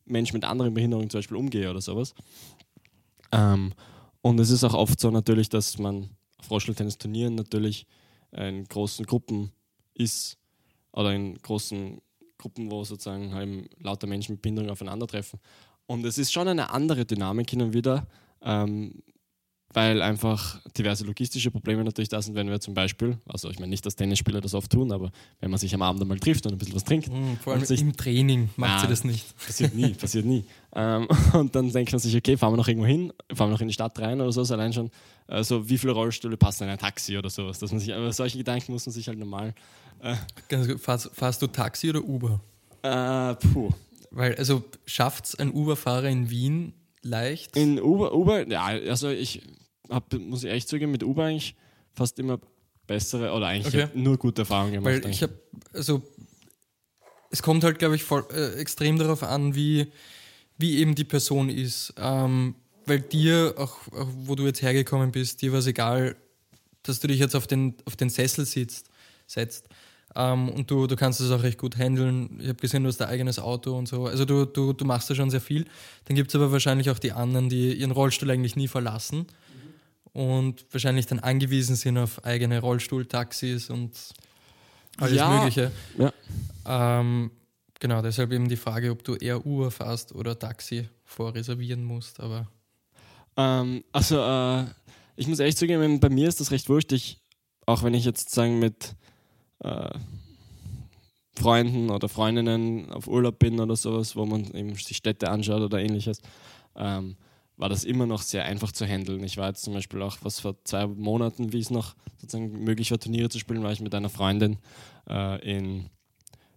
[0.05, 2.15] Menschen mit anderen Behinderungen zum Beispiel umgehe oder sowas.
[3.31, 3.73] Ähm,
[4.21, 7.85] und es ist auch oft so natürlich, dass man auf Rollstuhltennis-Turnieren natürlich
[8.31, 9.51] in großen Gruppen
[9.93, 10.37] ist
[10.91, 12.01] oder in großen
[12.37, 15.39] Gruppen, wo sozusagen halt lauter Menschen mit Behinderung aufeinandertreffen.
[15.85, 18.07] Und es ist schon eine andere Dynamik hin und wieder,
[18.41, 19.01] ähm,
[19.73, 23.69] weil einfach diverse logistische Probleme natürlich da sind, wenn wir zum Beispiel, also ich meine
[23.69, 26.53] nicht, dass Tennisspieler das oft tun, aber wenn man sich am Abend einmal trifft und
[26.53, 27.11] ein bisschen was trinkt.
[27.11, 29.37] Mhm, vor allem sich, im Training macht na, sie das nicht.
[29.37, 30.43] Passiert nie, passiert nie.
[30.73, 33.61] Ähm, und dann denkt man sich, okay, fahren wir noch irgendwo hin, fahren wir noch
[33.61, 34.89] in die Stadt rein oder so, ist allein schon,
[35.27, 38.39] also wie viele Rollstühle passen in ein Taxi oder sowas, dass man sich, aber solche
[38.39, 39.53] Gedanken muss man sich halt normal.
[40.01, 40.15] Äh,
[40.77, 42.39] fahrst, fahrst, du Taxi oder Uber?
[42.81, 43.69] Äh, puh.
[44.11, 47.55] Weil, also schafft es ein Uber-Fahrer in Wien leicht?
[47.55, 49.41] In Uber, Uber, ja, also ich
[49.89, 51.55] hab, muss ich echt zugeben, mit Uber eigentlich
[51.93, 52.39] fast immer
[52.87, 53.87] bessere oder eigentlich okay.
[53.93, 55.03] nur gute Erfahrungen gemacht.
[55.03, 55.33] Weil ich habe,
[55.73, 56.01] also
[57.29, 59.91] es kommt halt, glaube ich, voll, äh, extrem darauf an, wie,
[60.57, 61.93] wie eben die Person ist.
[61.97, 66.15] Ähm, weil dir, auch, auch, wo du jetzt hergekommen bist, dir war es egal,
[66.83, 68.89] dass du dich jetzt auf den, auf den Sessel sitzt,
[69.27, 69.67] setzt.
[70.19, 72.39] Ähm, und du, du kannst es auch recht gut handeln.
[72.41, 74.05] Ich habe gesehen, du hast dein eigenes Auto und so.
[74.05, 75.65] Also du, du, du machst da schon sehr viel.
[76.05, 79.27] Dann gibt es aber wahrscheinlich auch die anderen, die ihren Rollstuhl eigentlich nie verlassen
[80.11, 83.97] und wahrscheinlich dann angewiesen sind auf eigene Rollstuhltaxis und
[84.97, 85.29] alles ja.
[85.29, 85.71] Mögliche.
[85.97, 86.11] Ja.
[86.65, 87.31] Ähm,
[87.79, 92.19] genau, deshalb eben die Frage, ob du eher Uber fährst oder Taxi vorreservieren musst.
[92.19, 92.45] Aber
[93.37, 94.65] ähm, also, äh,
[95.15, 96.91] ich muss echt zugeben, bei mir ist das recht wurscht.
[96.91, 97.21] Ich,
[97.65, 98.95] auch wenn ich jetzt sagen mit
[99.59, 99.89] äh,
[101.35, 105.79] Freunden oder Freundinnen auf Urlaub bin oder sowas, wo man eben sich Städte anschaut oder
[105.79, 106.21] ähnliches.
[106.75, 107.15] Ähm,
[107.59, 109.23] war das immer noch sehr einfach zu handeln.
[109.23, 112.91] Ich war jetzt zum Beispiel auch, was vor zwei Monaten, wie es noch sozusagen möglich
[112.91, 114.57] war, Turniere zu spielen, war ich mit einer Freundin
[115.09, 115.89] äh, in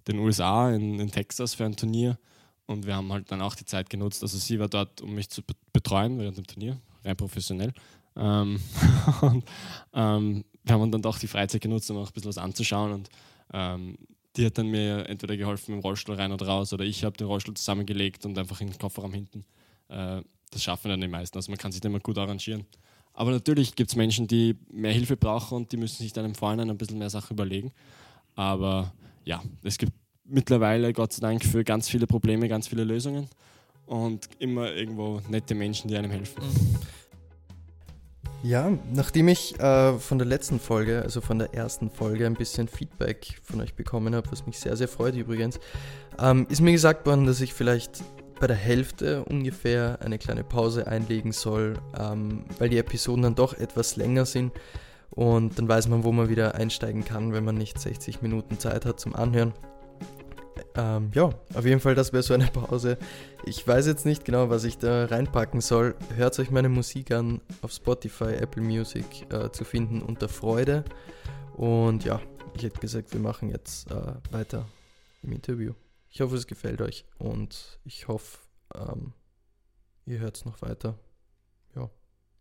[0.06, 2.18] den USA, in, in, Texas für ein Turnier.
[2.66, 4.22] Und wir haben halt dann auch die Zeit genutzt.
[4.22, 7.72] Also sie war dort, um mich zu betreuen während dem Turnier, rein professionell.
[8.16, 8.60] Ähm,
[9.22, 9.44] und
[9.92, 12.92] ähm, wir haben dann doch die Freizeit genutzt, um auch ein bisschen was anzuschauen.
[12.92, 13.08] Und
[13.52, 13.96] ähm,
[14.36, 17.26] die hat dann mir entweder geholfen dem Rollstuhl rein oder raus oder ich habe den
[17.26, 19.44] Rollstuhl zusammengelegt und einfach in den Kofferraum hinten
[19.92, 21.36] äh, das schaffen dann die meisten.
[21.38, 22.66] Also man kann sich da immer gut arrangieren.
[23.14, 26.34] Aber natürlich gibt es Menschen, die mehr Hilfe brauchen und die müssen sich dann im
[26.34, 27.72] Vorhinein ein bisschen mehr Sachen überlegen.
[28.34, 28.92] Aber
[29.24, 29.92] ja, es gibt
[30.24, 33.28] mittlerweile, Gott sei Dank, für ganz viele Probleme ganz viele Lösungen
[33.86, 36.42] und immer irgendwo nette Menschen, die einem helfen.
[36.42, 36.76] Mhm.
[38.42, 42.66] Ja, nachdem ich äh, von der letzten Folge, also von der ersten Folge, ein bisschen
[42.66, 45.60] Feedback von euch bekommen habe, was mich sehr, sehr freut übrigens,
[46.18, 48.02] ähm, ist mir gesagt worden, dass ich vielleicht
[48.40, 53.54] bei der Hälfte ungefähr eine kleine Pause einlegen soll, ähm, weil die Episoden dann doch
[53.54, 54.52] etwas länger sind
[55.10, 58.84] und dann weiß man, wo man wieder einsteigen kann, wenn man nicht 60 Minuten Zeit
[58.84, 59.52] hat zum Anhören.
[60.74, 62.98] Ähm, ja, auf jeden Fall, das wäre so eine Pause.
[63.44, 65.94] Ich weiß jetzt nicht genau, was ich da reinpacken soll.
[66.14, 70.84] Hört euch meine Musik an auf Spotify, Apple Music äh, zu finden unter Freude.
[71.56, 72.20] Und ja,
[72.54, 74.66] ich hätte gesagt, wir machen jetzt äh, weiter
[75.22, 75.72] im Interview.
[76.10, 78.38] Ich hoffe, es gefällt euch und ich hoffe,
[78.74, 79.14] ähm,
[80.04, 80.98] ihr hört es noch weiter.
[81.74, 81.90] Ja,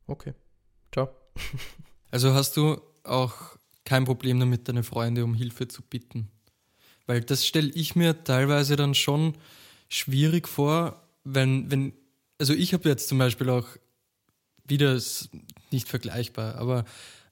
[0.08, 0.34] okay.
[0.91, 1.10] Ciao.
[2.13, 6.30] Also hast du auch kein Problem damit, deine Freunde um Hilfe zu bitten?
[7.12, 9.36] Weil das stelle ich mir teilweise dann schon
[9.89, 11.91] schwierig vor, wenn, wenn,
[12.39, 13.67] also ich habe jetzt zum Beispiel auch
[14.63, 14.97] wieder
[15.71, 16.86] nicht vergleichbar, aber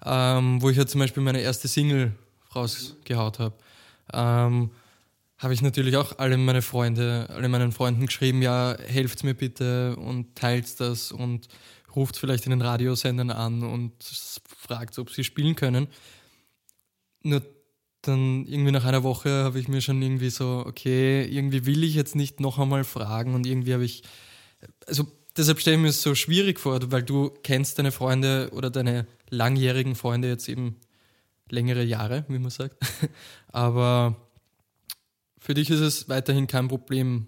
[0.04, 2.12] ähm, wo ich ja zum Beispiel meine erste Single
[2.54, 3.56] rausgehaut habe.
[4.12, 4.72] Ähm,
[5.38, 9.96] habe ich natürlich auch alle meine Freunde, alle meinen Freunden geschrieben, ja, helft mir bitte
[9.96, 11.48] und teilt das und
[11.96, 13.94] ruft vielleicht in den Radiosendern an und
[14.58, 15.88] fragt, ob sie spielen können.
[17.24, 17.42] Nur
[18.02, 21.96] dann irgendwie nach einer Woche habe ich mir schon irgendwie so, okay, irgendwie will ich
[21.96, 24.04] jetzt nicht noch einmal fragen und irgendwie habe ich,
[24.88, 28.70] also deshalb stelle ich mir es so schwierig vor, weil du kennst deine Freunde oder
[28.70, 30.78] deine langjährigen Freunde jetzt eben
[31.50, 32.78] längere Jahre, wie man sagt.
[33.52, 34.16] Aber
[35.38, 37.28] für dich ist es weiterhin kein Problem,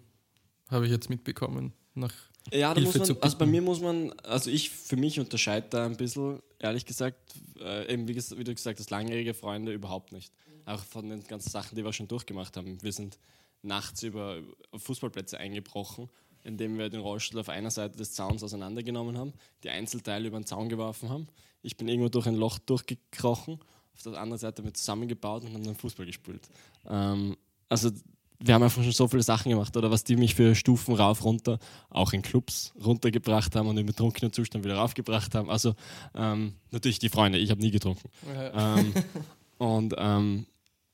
[0.70, 1.74] habe ich jetzt mitbekommen.
[1.96, 2.14] Nach
[2.52, 5.86] ja, da muss man, also bei mir muss man, also ich für mich unterscheide da
[5.86, 10.34] ein bisschen, ehrlich gesagt, äh, eben wie, wie, du gesagt hast, langjährige Freunde überhaupt nicht.
[10.66, 12.82] Auch von den ganzen Sachen, die wir schon durchgemacht haben.
[12.82, 13.18] Wir sind
[13.62, 14.40] nachts über
[14.76, 16.10] Fußballplätze eingebrochen,
[16.44, 20.46] indem wir den Rollstuhl auf einer Seite des Zauns auseinandergenommen haben, die Einzelteile über den
[20.46, 21.28] Zaun geworfen haben.
[21.62, 23.60] Ich bin irgendwo durch ein Loch durchgekrochen,
[23.94, 26.50] auf der anderen Seite mit zusammengebaut und haben dann Fußball gespielt.
[26.88, 27.38] Ähm,
[27.70, 27.92] also
[28.44, 31.24] wir haben einfach schon so viele Sachen gemacht, oder was die mich für Stufen rauf,
[31.24, 35.50] runter, auch in Clubs runtergebracht haben und im betrunkenen Zustand wieder raufgebracht haben.
[35.50, 35.76] Also
[36.16, 38.10] ähm, natürlich die Freunde, ich habe nie getrunken.
[38.34, 38.78] Ja.
[38.80, 38.94] Ähm,
[39.60, 40.48] und ähm,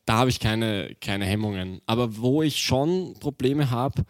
[0.07, 1.81] da habe ich keine, keine Hemmungen.
[1.85, 4.05] Aber wo ich schon Probleme habe,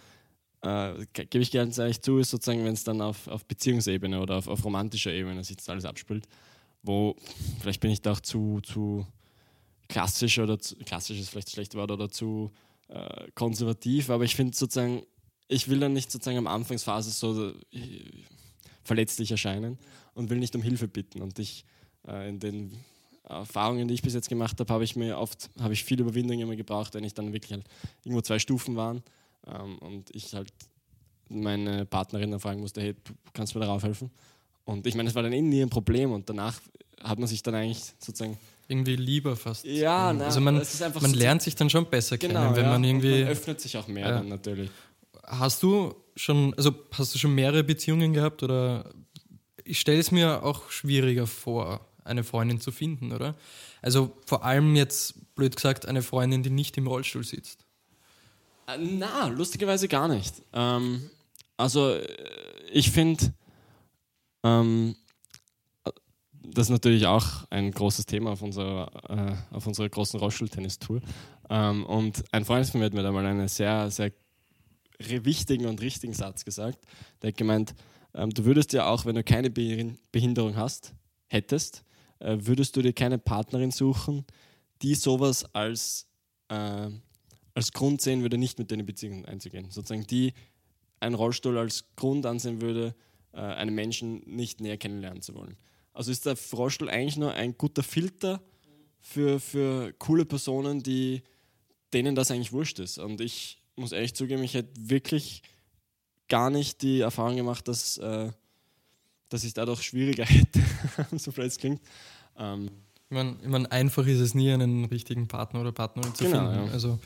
[0.61, 4.37] äh, gebe ich ganz ehrlich zu, ist sozusagen, wenn es dann auf, auf Beziehungsebene oder
[4.37, 6.27] auf, auf romantischer Ebene sich das alles abspielt,
[6.83, 7.15] wo
[7.59, 9.07] vielleicht bin ich da auch zu, zu
[9.89, 12.51] klassisch oder zu, klassisch ist vielleicht ein schlechtes Wort oder zu
[12.89, 15.01] äh, konservativ, aber ich finde sozusagen,
[15.47, 17.53] ich will dann nicht sozusagen am Anfangsphase so äh,
[18.83, 19.79] verletzlich erscheinen
[20.13, 21.23] und will nicht um Hilfe bitten.
[21.23, 21.65] Und ich
[22.07, 22.85] äh, in den
[23.29, 26.39] Erfahrungen, die ich bis jetzt gemacht habe, habe ich mir oft, habe ich viel Überwindung
[26.39, 27.65] immer gebraucht, wenn ich dann wirklich halt
[28.03, 29.03] irgendwo zwei Stufen waren
[29.47, 30.51] ähm, und ich halt
[31.29, 34.11] meine Partnerin dann fragen musste, hey, du kannst mir darauf helfen.
[34.63, 36.59] Und ich meine, es war dann eh nie ein Problem und danach
[37.03, 38.37] hat man sich dann eigentlich sozusagen
[38.67, 39.65] irgendwie lieber fast.
[39.65, 40.61] Ja, na, also man,
[41.01, 43.23] man lernt sich dann schon besser genau, kennen, wenn ja, man irgendwie.
[43.23, 44.11] man öffnet sich auch mehr ja.
[44.17, 44.69] dann natürlich.
[45.23, 48.89] Hast du schon, also hast du schon mehrere Beziehungen gehabt oder
[49.63, 53.35] ich stelle es mir auch schwieriger vor, eine Freundin zu finden, oder?
[53.81, 57.65] Also vor allem jetzt, blöd gesagt, eine Freundin, die nicht im Rollstuhl sitzt.
[58.67, 60.41] Äh, na, lustigerweise gar nicht.
[60.53, 61.09] Ähm,
[61.57, 62.05] also äh,
[62.71, 63.33] ich finde,
[64.43, 64.95] ähm,
[66.43, 71.01] das ist natürlich auch ein großes Thema auf unserer, äh, auf unserer großen Rollstuhl-Tennis-Tour.
[71.49, 74.11] Ähm, und ein Freund von mir hat mir da mal einen sehr, sehr
[74.99, 76.79] wichtigen und richtigen Satz gesagt.
[77.21, 77.75] Der hat gemeint,
[78.13, 80.93] ähm, du würdest ja auch, wenn du keine Behinderung hast,
[81.27, 81.83] hättest,
[82.19, 84.25] äh, würdest du dir keine Partnerin suchen,
[84.81, 86.07] die sowas als,
[86.49, 86.89] äh,
[87.53, 89.69] als Grund sehen würde, nicht mit deiner Beziehung einzugehen.
[89.71, 90.33] Sozusagen die
[90.99, 92.95] einen Rollstuhl als Grund ansehen würde,
[93.33, 95.57] äh, einen Menschen nicht näher kennenlernen zu wollen.
[95.93, 98.41] Also ist der Froschel eigentlich nur ein guter Filter
[98.99, 101.23] für, für coole Personen, die,
[101.93, 102.97] denen das eigentlich wurscht ist.
[102.97, 105.41] Und ich muss ehrlich zugeben, ich hätte wirklich
[106.27, 108.31] gar nicht die Erfahrung gemacht, dass, äh,
[109.29, 110.61] dass ich dadurch schwieriger hätte,
[111.17, 111.81] so vielleicht es klingt.
[112.37, 112.69] Ähm,
[113.09, 116.51] ich meine, ich mein, einfach ist es nie, einen richtigen Partner oder Partnerin zu genau,
[116.51, 116.67] finden.
[116.67, 116.73] Ja.
[116.73, 116.99] Also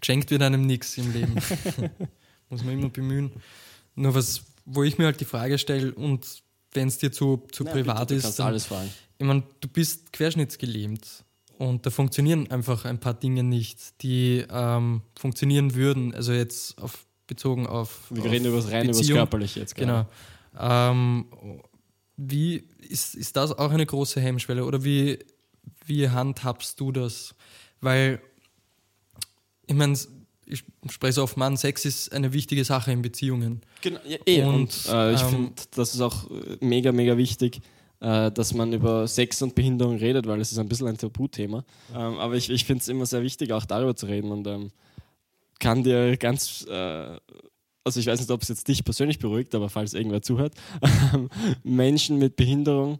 [0.00, 1.34] geschenkt wird einem nichts im Leben.
[2.48, 3.30] Muss man immer bemühen.
[3.94, 7.64] Nur was, wo ich mir halt die Frage stelle, und wenn es dir zu, zu
[7.64, 8.38] ja, privat bitte, ist.
[8.38, 8.90] Dann, alles fragen.
[9.18, 11.24] Ich meine, du bist querschnittsgelähmt
[11.58, 16.12] und da funktionieren einfach ein paar Dinge nicht, die ähm, funktionieren würden.
[16.14, 18.10] Also jetzt auf, bezogen auf.
[18.10, 19.76] Wir auf reden über das rein über das Körperliche jetzt.
[19.76, 20.06] Genau.
[20.58, 21.26] Ähm,
[22.16, 25.18] wie ist, ist das auch eine große Hemmschwelle oder wie,
[25.86, 27.34] wie handhabst du das?
[27.80, 28.20] Weil,
[29.66, 29.98] ich meine,
[30.46, 33.62] ich spreche so oft Mann, Sex ist eine wichtige Sache in Beziehungen.
[33.80, 34.42] Genau, ja, eh.
[34.42, 36.26] Und, und äh, ich ähm, finde, das ist auch
[36.60, 37.60] mega, mega wichtig,
[38.00, 41.64] äh, dass man über Sex und Behinderung redet, weil es ist ein bisschen ein Tabuthema.
[41.94, 44.70] Ähm, aber ich, ich finde es immer sehr wichtig, auch darüber zu reden und ähm,
[45.58, 47.16] kann dir ganz, äh,
[47.84, 50.54] also ich weiß nicht, ob es jetzt dich persönlich beruhigt, aber falls irgendwer zuhört,
[51.62, 52.98] Menschen mit Behinderung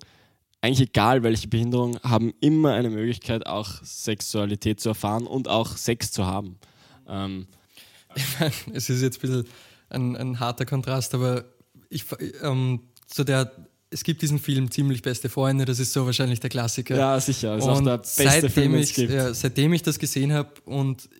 [0.64, 6.11] eigentlich egal welche Behinderung, haben immer eine Möglichkeit, auch Sexualität zu erfahren und auch Sex
[6.11, 6.57] zu haben.
[7.07, 7.49] Ähm,
[8.73, 9.44] es ist jetzt ein bisschen
[9.90, 11.44] ein, ein harter Kontrast, aber
[11.90, 12.07] ich,
[12.40, 12.81] ähm,
[13.12, 13.53] so der,
[13.90, 16.97] es gibt diesen Film Ziemlich beste Freunde, das ist so wahrscheinlich der Klassiker.
[16.97, 20.33] Ja, sicher, ist und auch der beste seitdem Film, ich, ja, seitdem ich das gesehen
[20.33, 21.11] habe und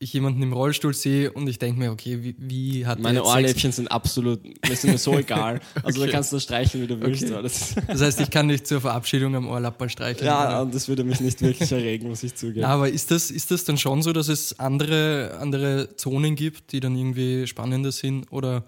[0.00, 3.72] ich jemanden im Rollstuhl sehe und ich denke mir, okay, wie, wie hat Meine Ohrläppchen
[3.72, 5.60] sind absolut, mir sind mir so egal.
[5.82, 6.10] Also okay.
[6.10, 7.24] da kannst du streichen, wie du willst.
[7.24, 7.42] Okay.
[7.42, 10.26] Das, das, heißt, ich kann nicht zur Verabschiedung am Ohrlappal streicheln.
[10.26, 12.64] Ja, und das würde mich nicht wirklich erregen, muss ich zugeben.
[12.64, 16.78] Aber ist das, ist das dann schon so, dass es andere, andere Zonen gibt, die
[16.78, 18.30] dann irgendwie spannender sind?
[18.30, 18.64] Oder?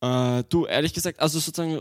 [0.00, 1.80] Äh, du, ehrlich gesagt, also sozusagen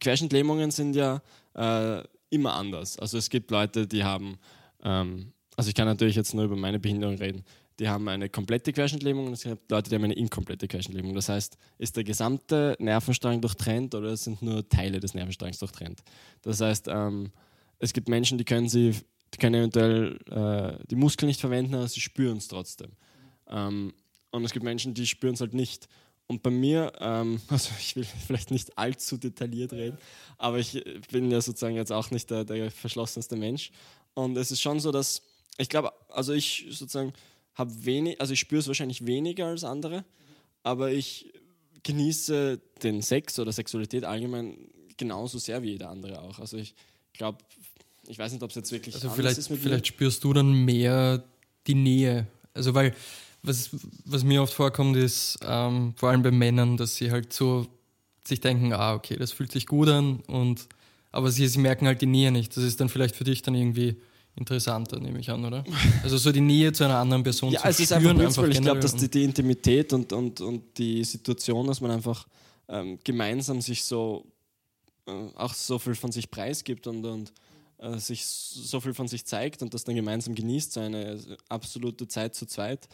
[0.00, 1.22] Querschnittlähmungen sind ja
[1.54, 2.98] äh, immer anders.
[2.98, 4.36] Also es gibt Leute, die haben,
[4.82, 7.44] ähm, also ich kann natürlich jetzt nur über meine Behinderung reden
[7.78, 11.14] die haben eine komplette Querschnittlähmung und es gibt Leute, die haben eine inkomplette Querschnittlähmung.
[11.14, 16.02] Das heißt, ist der gesamte Nervenstrang durchtrennt oder sind nur Teile des Nervenstrangs durchtrennt?
[16.42, 17.30] Das heißt, ähm,
[17.78, 18.96] es gibt Menschen, die können, sie,
[19.32, 22.90] die können eventuell äh, die Muskeln nicht verwenden, aber sie spüren es trotzdem.
[23.48, 23.94] Ähm,
[24.30, 25.88] und es gibt Menschen, die spüren es halt nicht.
[26.26, 29.98] Und bei mir, ähm, also ich will vielleicht nicht allzu detailliert reden,
[30.36, 33.70] aber ich bin ja sozusagen jetzt auch nicht der, der verschlossenste Mensch.
[34.14, 35.22] Und es ist schon so, dass
[35.58, 37.12] ich glaube, also ich sozusagen
[37.58, 40.04] habe wenig, also ich spüre es wahrscheinlich weniger als andere,
[40.62, 41.32] aber ich
[41.82, 44.56] genieße den Sex oder Sexualität allgemein
[44.96, 46.38] genauso sehr wie jeder andere auch.
[46.38, 46.74] Also ich
[47.12, 47.38] glaube,
[48.06, 51.24] ich weiß nicht, ob es jetzt wirklich also vielleicht, vielleicht spürst du dann mehr
[51.66, 52.26] die Nähe.
[52.54, 52.94] Also weil
[53.42, 53.70] was,
[54.04, 57.66] was mir oft vorkommt, ist ähm, vor allem bei Männern, dass sie halt so
[58.24, 60.68] sich denken, ah, okay, das fühlt sich gut an und
[61.10, 62.56] aber sie, sie merken halt die Nähe nicht.
[62.56, 63.96] Das ist dann vielleicht für dich dann irgendwie
[64.38, 65.64] interessanter, nehme ich an, oder?
[66.02, 67.84] Also so die Nähe zu einer anderen Person ja, zu es spüren.
[67.84, 71.80] Ist einfach, einfach ich glaube, dass die, die, Intimität und, und, und die Situation, dass
[71.80, 72.26] man einfach
[72.68, 74.24] ähm, gemeinsam sich so
[75.06, 77.32] äh, auch so viel von sich preisgibt und, und
[77.78, 82.06] äh, sich so viel von sich zeigt und das dann gemeinsam genießt, so eine absolute
[82.08, 82.88] Zeit zu zweit,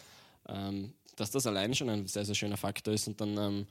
[0.49, 3.67] ähm, dass das alleine schon ein sehr, sehr schöner Faktor ist und dann ähm,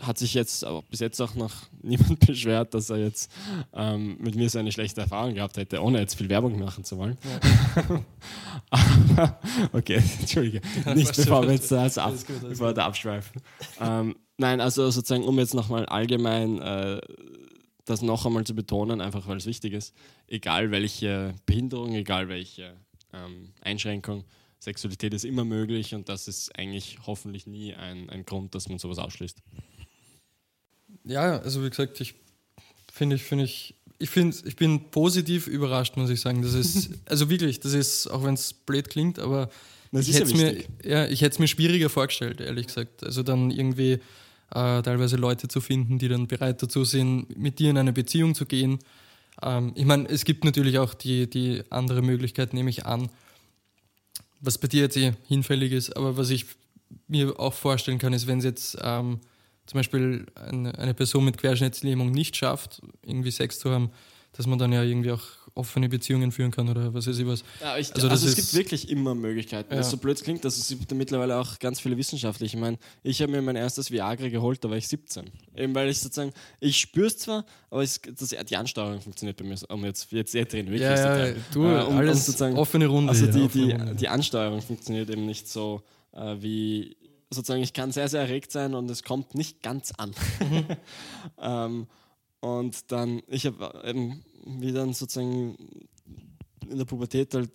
[0.00, 3.30] hat sich jetzt aber bis jetzt auch noch niemand beschwert, dass er jetzt
[3.72, 6.98] ähm, mit mir so eine schlechte Erfahrung gehabt hätte, ohne jetzt viel Werbung machen zu
[6.98, 7.16] wollen.
[8.70, 9.38] Ja.
[9.72, 10.60] okay, Entschuldige.
[10.94, 13.40] Nicht bevor wir jetzt also ab, gut, bevor wir abschweifen.
[13.80, 17.00] ähm, nein, also sozusagen, um jetzt nochmal allgemein äh,
[17.84, 19.94] das noch einmal zu betonen, einfach weil es wichtig ist,
[20.26, 22.74] egal welche Behinderung, egal welche
[23.12, 24.24] ähm, Einschränkung,
[24.58, 28.78] Sexualität ist immer möglich und das ist eigentlich hoffentlich nie ein, ein Grund, dass man
[28.78, 29.40] sowas ausschließt.
[31.06, 32.14] Ja, also wie gesagt, ich
[32.92, 36.42] finde ich, finde ich, ich finde, ich bin positiv überrascht, muss ich sagen.
[36.42, 39.48] Das ist, also wirklich, das ist, auch wenn es blöd klingt, aber
[39.92, 43.04] das ich hätte ja mir, ja, ich hätte es mir schwieriger vorgestellt, ehrlich gesagt.
[43.04, 47.70] Also dann irgendwie äh, teilweise Leute zu finden, die dann bereit dazu sind, mit dir
[47.70, 48.78] in eine Beziehung zu gehen.
[49.42, 53.08] Ähm, ich meine, es gibt natürlich auch die, die andere Möglichkeit, nehme ich an,
[54.40, 56.46] was bei dir jetzt eh hinfällig ist, aber was ich
[57.08, 59.20] mir auch vorstellen kann, ist, wenn es jetzt ähm,
[59.66, 63.90] zum Beispiel eine, eine Person mit Querschnittslähmung nicht schafft, irgendwie Sex zu haben,
[64.36, 65.22] dass man dann ja irgendwie auch
[65.54, 67.42] offene Beziehungen führen kann oder was weiß ich was.
[67.60, 69.72] Ja, ich, also, also es gibt wirklich immer Möglichkeiten.
[69.72, 69.78] Ja.
[69.78, 72.44] Das so blöd klingt, dass es gibt mittlerweile auch ganz viele Wissenschaftler.
[72.44, 75.24] Ich meine, ich habe mir mein erstes Viagra geholt, da war ich 17.
[75.56, 79.44] Eben weil ich sozusagen, ich spüre es zwar, aber es, das, die Ansteuerung funktioniert bei
[79.44, 80.82] mir, um jetzt, jetzt eh drin, wirklich.
[80.82, 83.10] Ja, ja, du, äh, um, alles um sozusagen, offene Runde.
[83.10, 86.96] Also die, die, die Ansteuerung funktioniert eben nicht so äh, wie
[87.30, 90.14] sozusagen, ich kann sehr, sehr erregt sein und es kommt nicht ganz an.
[90.40, 90.66] Mhm.
[91.40, 91.86] ähm,
[92.40, 95.56] und dann, ich habe eben, wie dann sozusagen
[96.68, 97.50] in der Pubertät halt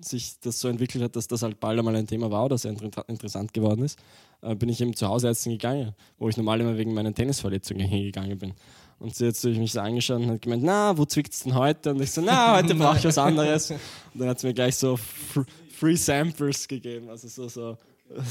[0.00, 2.74] sich das so entwickelt hat, dass das halt bald einmal ein Thema war oder sehr
[3.08, 3.98] interessant geworden ist,
[4.42, 8.38] äh, bin ich eben zu Hausärzten gegangen, wo ich normal immer wegen meinen Tennisverletzungen hingegangen
[8.38, 8.54] bin.
[8.98, 11.54] Und sie hat sich mich so angeschaut und hat gemeint, na, wo zwickt es denn
[11.54, 11.90] heute?
[11.90, 13.70] Und ich so, na, heute brauche ich was anderes.
[13.70, 13.80] Und
[14.14, 17.78] dann hat sie mir gleich so Free Samples gegeben, also so, so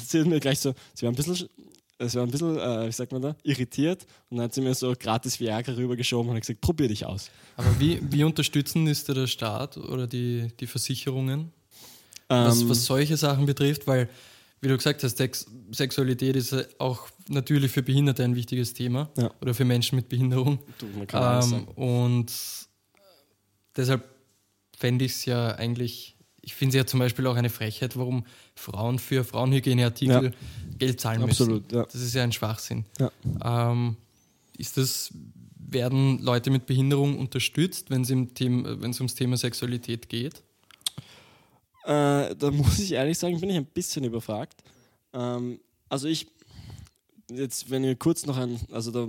[0.06, 2.92] sie hat mir gleich so, sie war ein bisschen, sie war ein bisschen, äh, wie
[2.92, 6.42] sagt man da, irritiert und dann hat sie mir so gratis Viagra rübergeschoben und hat
[6.42, 7.30] gesagt, probier dich aus.
[7.56, 11.52] Aber wie, wie unterstützen ist da der Staat oder die, die Versicherungen,
[12.28, 13.88] was, ähm, was solche Sachen betrifft?
[13.88, 14.10] Weil,
[14.62, 19.32] wie du gesagt hast, Sex, Sexualität ist auch natürlich für Behinderte ein wichtiges Thema ja.
[19.42, 20.60] oder für Menschen mit Behinderung.
[20.78, 22.32] Du, ähm, und
[23.76, 24.04] deshalb
[24.78, 28.26] fände ich es ja eigentlich ich finde es ja zum Beispiel auch eine Frechheit, warum
[28.60, 30.32] Frauen für Frauenhygieneartikel ja.
[30.78, 31.76] Geld zahlen Absolut, müssen.
[31.76, 31.86] Ja.
[31.86, 32.86] Das ist ja ein Schwachsinn.
[33.00, 33.12] Ja.
[33.72, 33.98] Ähm,
[34.58, 35.13] ist das,
[35.58, 40.41] werden Leute mit Behinderung unterstützt, wenn es ums Thema Sexualität geht?
[41.84, 44.63] Äh, da muss ich ehrlich sagen, bin ich ein bisschen überfragt.
[45.13, 46.28] Ähm, also ich,
[47.32, 49.08] jetzt wenn wir kurz noch ein, also da,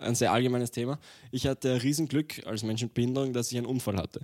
[0.00, 0.98] ein sehr allgemeines Thema.
[1.30, 4.20] Ich hatte Riesenglück als Mensch mit Behinderung, dass ich einen Unfall hatte.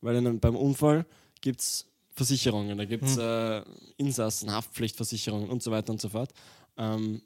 [0.00, 1.06] Weil in, beim Unfall
[1.40, 3.22] gibt es Versicherungen, da gibt es hm.
[3.22, 3.62] äh,
[3.96, 6.32] Insassen, Haftpflichtversicherungen und so weiter und so fort.
[6.76, 7.22] Ähm,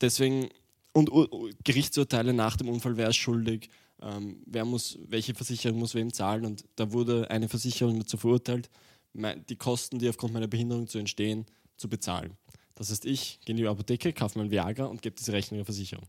[0.00, 0.48] deswegen,
[0.92, 3.68] und uh, Gerichtsurteile nach dem Unfall, wer ist schuldig,
[4.02, 8.70] ähm, wer muss, welche Versicherung muss wem zahlen und da wurde eine Versicherung dazu verurteilt,
[9.12, 11.46] die Kosten, die aufgrund meiner Behinderung zu entstehen,
[11.76, 12.36] zu bezahlen.
[12.76, 15.64] Das heißt, ich gehe in die Apotheke, kaufe mein Viagra und gebe diese Rechnung der
[15.64, 16.06] Versicherung.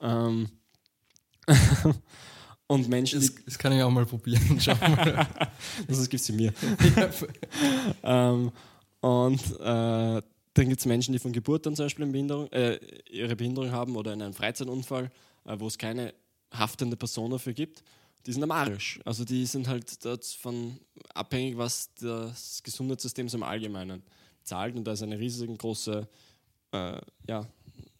[0.00, 0.48] Ähm
[2.70, 3.18] Und Menschen.
[3.20, 4.60] Das, das, kann ich auch mal probieren.
[4.60, 5.26] Schau mal.
[5.88, 6.54] das gibt es mir.
[8.04, 8.52] ähm,
[9.00, 10.22] und äh,
[10.54, 12.78] dann gibt es Menschen, die von Geburt an zum Beispiel Behinderung, äh,
[13.10, 15.10] ihre Behinderung haben oder in einem Freizeitunfall,
[15.46, 16.14] äh, wo es keine
[16.52, 17.82] haftende Person dafür gibt.
[18.24, 19.00] Die sind am Arsch.
[19.04, 20.78] Also die sind halt davon
[21.12, 24.04] abhängig, was das Gesundheitssystem so im Allgemeinen
[24.44, 26.06] zahlt und da ist eine riesengroße,
[26.70, 27.48] äh, ja,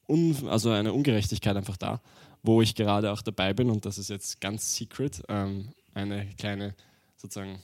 [0.06, 2.00] un, also eine Ungerechtigkeit einfach da,
[2.42, 6.74] wo ich gerade auch dabei bin und das ist jetzt ganz secret, ähm, eine kleine
[7.16, 7.60] sozusagen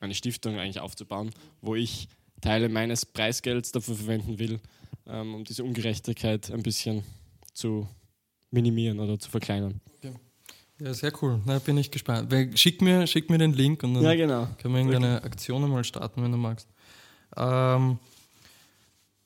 [0.00, 2.08] eine Stiftung eigentlich aufzubauen, wo ich
[2.40, 4.60] Teile meines Preisgelds dafür verwenden will,
[5.06, 7.04] ähm, um diese Ungerechtigkeit ein bisschen
[7.52, 7.88] zu
[8.50, 9.80] minimieren oder zu verkleinern.
[10.80, 11.40] Ja, sehr cool.
[11.44, 12.32] Na, bin ich gespannt.
[12.56, 14.48] Schick mir, schick mir den Link und dann ja, genau.
[14.58, 16.68] können wir irgendeine Aktion mal starten, wenn du magst.
[17.36, 17.98] Ähm,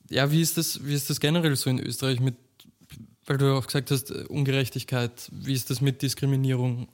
[0.09, 2.35] ja, wie ist, das, wie ist das generell so in Österreich mit,
[3.25, 6.87] weil du auch gesagt hast, Ungerechtigkeit, wie ist das mit Diskriminierung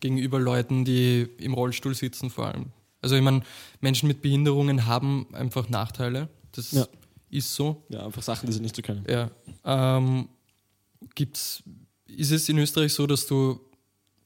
[0.00, 2.66] gegenüber Leuten, die im Rollstuhl sitzen vor allem?
[3.02, 3.42] Also ich meine,
[3.80, 6.28] Menschen mit Behinderungen haben einfach Nachteile.
[6.52, 6.86] Das ja.
[7.30, 7.82] ist so.
[7.88, 9.04] Ja, einfach Sachen, die sie nicht so können.
[9.08, 9.30] Ja.
[9.64, 10.28] Ähm,
[11.14, 11.62] gibt's,
[12.06, 13.60] ist es in Österreich so, dass du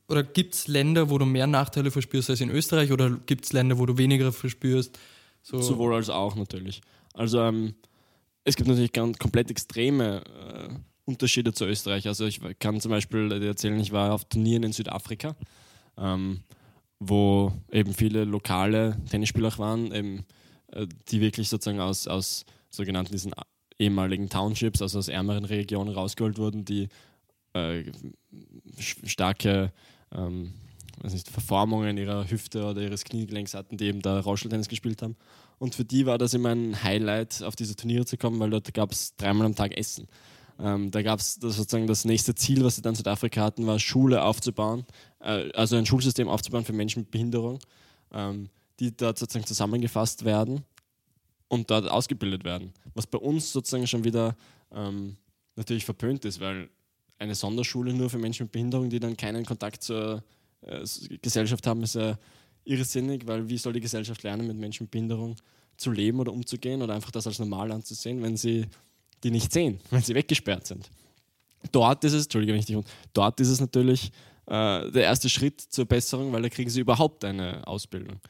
[0.08, 3.52] oder gibt es Länder, wo du mehr Nachteile verspürst als in Österreich oder gibt es
[3.52, 4.98] Länder, wo du weniger verspürst?
[5.42, 6.82] So Sowohl als auch natürlich.
[7.14, 7.74] Also ähm,
[8.44, 12.06] es gibt natürlich ganz komplett extreme äh, Unterschiede zu Österreich.
[12.06, 15.36] Also ich kann zum Beispiel erzählen, ich war auf Turnieren in Südafrika,
[15.98, 16.40] ähm,
[16.98, 20.24] wo eben viele lokale Tennisspieler auch waren, eben,
[20.72, 23.32] äh, die wirklich sozusagen aus, aus sogenannten diesen
[23.78, 26.88] ehemaligen Townships, also aus ärmeren Regionen rausgeholt wurden, die
[27.52, 27.84] äh,
[28.78, 29.72] starke
[30.12, 30.54] ähm,
[31.02, 35.16] nicht, Verformungen ihrer Hüfte oder ihres Kniegelenks hatten, die eben da Rauscheltennis gespielt haben.
[35.58, 38.72] Und für die war das immer ein Highlight, auf diese Turniere zu kommen, weil dort
[38.74, 40.08] gab es dreimal am Tag Essen.
[40.58, 43.78] Ähm, da gab es sozusagen das nächste Ziel, was sie dann in Südafrika hatten, war
[43.78, 44.84] Schule aufzubauen,
[45.20, 47.58] äh, also ein Schulsystem aufzubauen für Menschen mit Behinderung,
[48.12, 48.48] ähm,
[48.78, 50.64] die dort sozusagen zusammengefasst werden
[51.48, 52.72] und dort ausgebildet werden.
[52.94, 54.36] Was bei uns sozusagen schon wieder
[54.72, 55.16] ähm,
[55.56, 56.68] natürlich verpönt ist, weil
[57.18, 60.22] eine Sonderschule nur für Menschen mit Behinderung, die dann keinen Kontakt zur
[60.62, 60.84] äh,
[61.20, 62.18] Gesellschaft haben, ist ja
[62.64, 65.36] irrsinnig, weil wie soll die Gesellschaft lernen, mit Menschen mit Behinderung
[65.76, 68.66] zu leben oder umzugehen oder einfach das als normal anzusehen, wenn sie
[69.24, 70.88] die nicht sehen, wenn sie weggesperrt sind.
[71.72, 74.12] Dort ist es, Entschuldige, wenn ich dort ist es natürlich
[74.46, 78.20] äh, der erste Schritt zur Besserung, weil da kriegen sie überhaupt eine Ausbildung.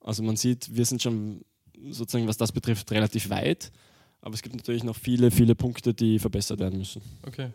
[0.00, 1.44] Also man sieht, wir sind schon
[1.90, 3.72] sozusagen, was das betrifft, relativ weit,
[4.20, 7.02] aber es gibt natürlich noch viele, viele Punkte, die verbessert werden müssen.
[7.26, 7.50] Okay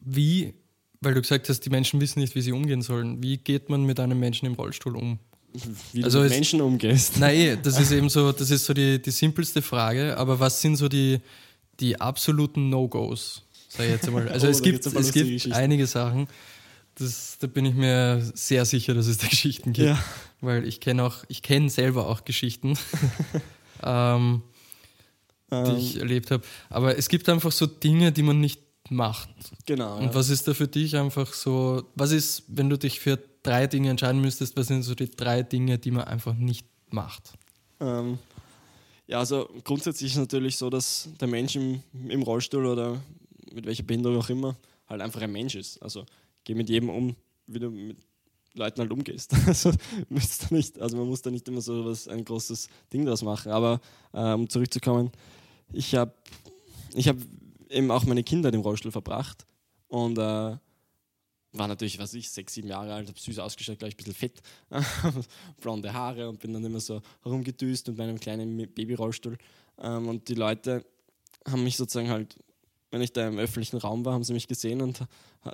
[0.00, 0.54] wie,
[1.00, 3.84] weil du gesagt hast, die Menschen wissen nicht, wie sie umgehen sollen, wie geht man
[3.84, 5.18] mit einem Menschen im Rollstuhl um?
[5.92, 7.18] Wie also du mit Menschen umgehst.
[7.18, 10.76] Nein, das ist eben so, das ist so die, die simpelste Frage, aber was sind
[10.76, 11.20] so die,
[11.80, 14.28] die absoluten No-Gos, sag ich jetzt einmal.
[14.28, 16.28] Also oh, es gibt, es gibt einige Sachen,
[16.96, 19.88] das, da bin ich mir sehr sicher, dass es da Geschichten gibt.
[19.88, 20.02] Ja.
[20.40, 22.78] Weil ich kenne auch, ich kenne selber auch Geschichten,
[23.82, 24.42] ähm,
[25.50, 25.76] die um.
[25.76, 26.02] ich ähm.
[26.02, 26.44] erlebt habe.
[26.68, 29.30] Aber es gibt einfach so Dinge, die man nicht macht.
[29.66, 29.96] Genau.
[29.96, 30.14] Und ja.
[30.14, 33.90] was ist da für dich einfach so, was ist, wenn du dich für drei Dinge
[33.90, 37.32] entscheiden müsstest, was sind so die drei Dinge, die man einfach nicht macht?
[37.80, 38.18] Ähm,
[39.06, 43.00] ja, also grundsätzlich ist es natürlich so, dass der Mensch im, im, Rollstuhl oder
[43.52, 44.56] mit welcher Behinderung auch immer
[44.88, 45.82] halt einfach ein Mensch ist.
[45.82, 46.04] Also
[46.44, 47.16] geh mit jedem um,
[47.46, 47.96] wie du mit
[48.54, 49.34] Leuten halt umgehst.
[49.46, 49.72] Also,
[50.50, 53.52] nicht, also man muss da nicht immer so was, ein großes Ding draus machen.
[53.52, 53.80] Aber
[54.12, 55.10] äh, um zurückzukommen,
[55.72, 56.12] ich habe
[56.94, 57.16] ich hab
[57.68, 59.46] eben auch meine Kinder im Rollstuhl verbracht
[59.88, 60.56] und äh,
[61.52, 64.40] war natürlich, was ich, sechs, sieben Jahre alt, habe süß ausgeschaut, gleich ein bisschen fett,
[65.60, 69.36] blonde Haare und bin dann immer so herumgedüst mit meinem kleinen Babyrollstuhl.
[69.78, 70.84] Ähm, und die Leute
[71.48, 72.38] haben mich sozusagen halt,
[72.90, 75.04] wenn ich da im öffentlichen Raum war, haben sie mich gesehen und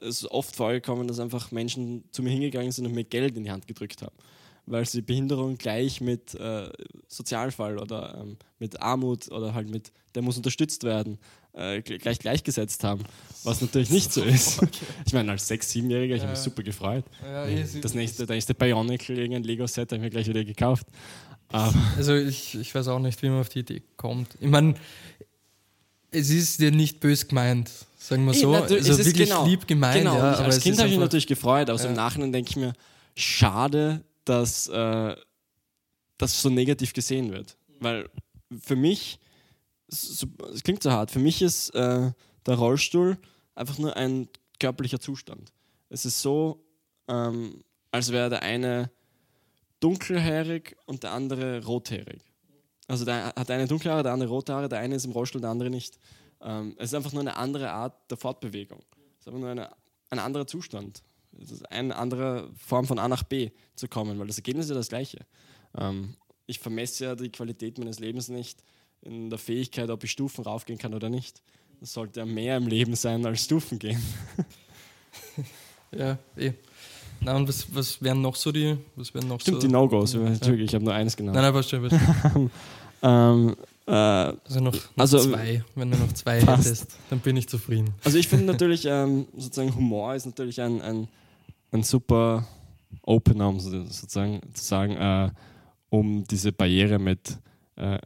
[0.00, 3.44] es ist oft vorgekommen, dass einfach Menschen zu mir hingegangen sind und mir Geld in
[3.44, 4.16] die Hand gedrückt haben
[4.66, 6.68] weil sie Behinderung gleich mit äh,
[7.08, 11.18] Sozialfall oder ähm, mit Armut oder halt mit, der muss unterstützt werden,
[11.52, 13.04] äh, gleich gleichgesetzt haben,
[13.44, 14.62] was natürlich nicht so ist.
[14.62, 14.84] Okay.
[15.06, 17.04] Ich meine, als Sechs-, Siebenjähriger, ich habe mich super gefreut.
[17.22, 17.46] Ja,
[17.80, 20.86] das nächste, der nächste Bionicle, irgendein Lego-Set, habe ich mir gleich wieder gekauft.
[21.48, 24.36] Aber also ich, ich weiß auch nicht, wie man auf die Idee kommt.
[24.40, 24.74] Ich meine,
[26.10, 28.52] es ist dir nicht bös gemeint, sagen wir so.
[28.52, 29.98] also wirklich genau, lieb gemeint.
[29.98, 31.88] Genau, ja, als Kind habe ich mich natürlich gefreut, aber ja.
[31.88, 32.72] im Nachhinein denke ich mir,
[33.14, 35.16] schade, dass äh,
[36.18, 37.56] das so negativ gesehen wird.
[37.80, 38.10] Weil
[38.60, 39.18] für mich,
[39.88, 40.26] es
[40.62, 42.12] klingt so hart, für mich ist äh,
[42.46, 43.18] der Rollstuhl
[43.54, 44.28] einfach nur ein
[44.60, 45.52] körperlicher Zustand.
[45.88, 46.64] Es ist so,
[47.08, 48.90] ähm, als wäre der eine
[49.80, 52.22] dunkelhaarig und der andere rothaarig.
[52.88, 55.40] Also der hat eine dunkle Haare, der andere rote Haare, der eine ist im Rollstuhl,
[55.40, 55.98] der andere nicht.
[56.40, 58.82] Ähm, es ist einfach nur eine andere Art der Fortbewegung.
[59.14, 59.70] Es ist einfach nur eine,
[60.10, 61.02] ein anderer Zustand
[61.42, 64.70] es ist eine andere Form von A nach B zu kommen, weil das Ergebnis ist
[64.70, 65.18] ja das gleiche.
[65.78, 66.14] Ähm,
[66.46, 68.62] ich vermesse ja die Qualität meines Lebens nicht
[69.02, 71.42] in der Fähigkeit, ob ich Stufen raufgehen kann oder nicht.
[71.80, 74.02] Das sollte ja mehr im Leben sein als Stufen gehen.
[75.92, 76.52] ja, eh.
[77.20, 78.76] Na, und was, was wären noch so die.
[78.94, 80.14] Was wären noch Stimmt, so, die No-Gos.
[80.14, 80.30] Ja.
[80.54, 81.34] Ich habe nur eines genannt.
[81.34, 81.88] Nein, nein, passt schon.
[81.88, 82.00] Passt
[83.02, 83.54] Ähm,
[83.86, 85.62] äh, Also noch, noch Also, zwei.
[85.74, 86.66] Wenn du noch zwei passt.
[86.66, 87.94] hättest, dann bin ich zufrieden.
[88.04, 91.08] also ich finde natürlich, ähm, sozusagen Humor ist natürlich ein, ein,
[91.72, 92.46] ein super
[93.02, 95.30] Opener, um so- sozusagen zu sagen, äh,
[95.90, 97.38] um diese Barriere mit
[97.76, 97.98] äh,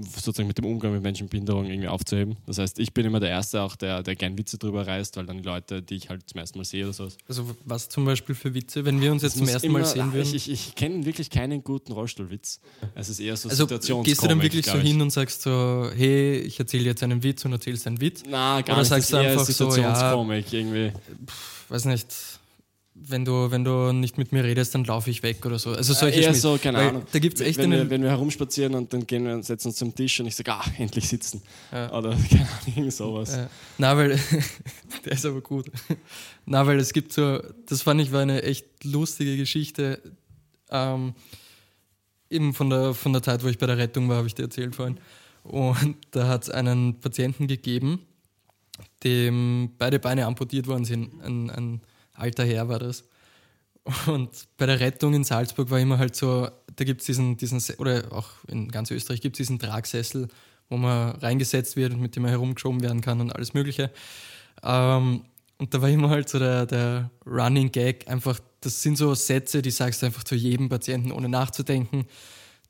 [0.00, 2.36] sozusagen mit dem Umgang mit Menschen mit Behinderung irgendwie aufzuheben.
[2.46, 5.26] Das heißt, ich bin immer der Erste auch, der, der gern Witze drüber reißt, weil
[5.26, 7.18] dann die Leute, die ich halt zum ersten Mal sehe oder sowas.
[7.26, 9.88] Also was zum Beispiel für Witze, wenn wir uns jetzt Es zum ersten Mal immer-
[9.88, 10.28] sehen würden?
[10.34, 12.60] Ich, ich, ich kenne wirklich keinen guten Rollstuhlwitz.
[12.94, 14.04] Es ist eher so also Situationskomik.
[14.06, 17.44] gehst du dann wirklich so hin und sagst so, hey, ich erzähle jetzt einen Witz
[17.44, 18.22] und erzählst einen Witz?
[18.28, 18.88] Na, gar Oder nicht.
[18.90, 20.92] sagst das ist du eher einfach so, ja- Situationskomik irgendwie.
[21.70, 22.06] Weiß nicht,
[23.06, 25.70] wenn du, wenn du nicht mit mir redest, dann laufe ich weg oder so.
[25.70, 26.42] Also solche Äh, eher Schmiss.
[26.42, 27.02] so, keine Weil Ahnung.
[27.10, 29.68] Da gibt es echt wenn, wir, wenn wir herumspazieren und dann gehen wir und setzen
[29.68, 31.42] uns zum Tisch und ich sage, ah, endlich sitzen.
[31.72, 31.92] Ja.
[31.92, 33.36] Oder keine Ahnung, irgend sowas.
[33.36, 33.50] Ja.
[33.78, 34.18] Na, weil,
[35.04, 35.70] der ist aber gut.
[36.46, 40.00] Na, weil es gibt so, das fand ich war eine echt lustige Geschichte.
[40.70, 41.14] Ähm,
[42.30, 44.42] eben von der, von der Zeit, wo ich bei der Rettung war, habe ich dir
[44.44, 44.98] erzählt vorhin.
[45.44, 48.00] Und da hat es einen Patienten gegeben,
[49.02, 51.22] dem beide Beine amputiert worden sind.
[51.22, 51.80] Ein, ein
[52.18, 53.04] alter Herr war das.
[54.06, 57.60] Und bei der Rettung in Salzburg war immer halt so, da gibt es diesen, diesen,
[57.60, 60.28] Se- oder auch in ganz Österreich gibt es diesen Tragsessel,
[60.68, 63.90] wo man reingesetzt wird und mit dem man herumgeschoben werden kann und alles Mögliche.
[64.62, 65.22] Ähm,
[65.56, 69.62] und da war immer halt so der, der Running Gag, einfach, das sind so Sätze,
[69.62, 72.06] die sagst du einfach zu jedem Patienten, ohne nachzudenken.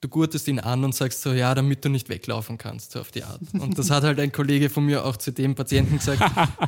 [0.01, 3.11] Du gurtest ihn an und sagst so, ja, damit du nicht weglaufen kannst, so auf
[3.11, 3.41] die Art.
[3.59, 6.23] Und das hat halt ein Kollege von mir auch zu dem Patienten gesagt,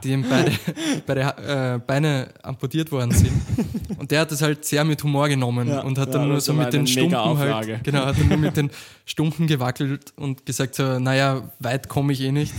[0.05, 0.51] dem beide,
[1.07, 3.31] beide äh, Beine amputiert worden sind.
[3.99, 6.37] Und der hat das halt sehr mit Humor genommen Ja, und hat ja, dann nur
[6.37, 8.69] das so mit den eine Stumpen halt, genau, hat dann nur mit den
[9.05, 12.53] Stumpen gewackelt und gesagt so, naja, weit komme ich eh nicht.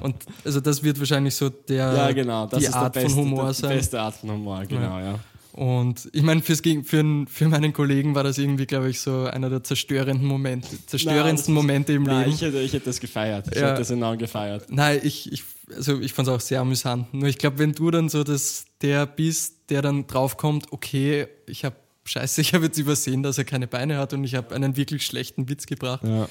[0.00, 2.46] Und also das wird wahrscheinlich so der, Ja, genau.
[2.48, 3.70] Die Art beste, von Humor die sein.
[3.76, 5.20] beste Art von Humor, genau, ja.
[5.54, 9.48] Und ich meine, fürs für, für meinen Kollegen war das irgendwie, glaube ich, so einer
[9.48, 12.32] der zerstörenden Momente, zerstörendsten Nein, Momente im Nein, Leben.
[12.34, 13.46] ich hätte, ich hätte das gefeiert.
[13.52, 13.68] Ich Ja.
[13.68, 14.66] hätte das enorm gefeiert.
[14.68, 15.44] Nein, ich, ich,
[15.76, 17.14] also ich fand es auch sehr amüsant.
[17.14, 21.64] Nur ich glaube, wenn du dann so das, der bist, der dann draufkommt, okay, ich
[21.64, 24.76] habe Scheiße, ich habe jetzt übersehen, dass er keine Beine hat und ich habe einen
[24.76, 26.02] wirklich schlechten Witz gebracht.
[26.02, 26.28] Ja.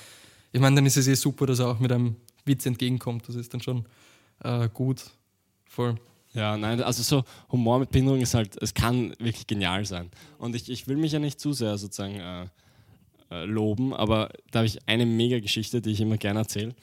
[0.52, 3.30] Ich meine, dann ist es eh super, dass er auch mit einem Witz entgegenkommt.
[3.30, 3.86] Das ist dann schon
[4.44, 5.02] äh, gut.
[5.66, 5.96] Voll.
[6.34, 10.10] Ja, nein, also so Humor mit Behinderung ist halt, es kann wirklich genial sein.
[10.40, 12.46] Und ich, ich will mich ja nicht zu sehr sozusagen äh,
[13.30, 16.74] äh, loben, aber da habe ich eine Mega-Geschichte, die ich immer gerne erzähle.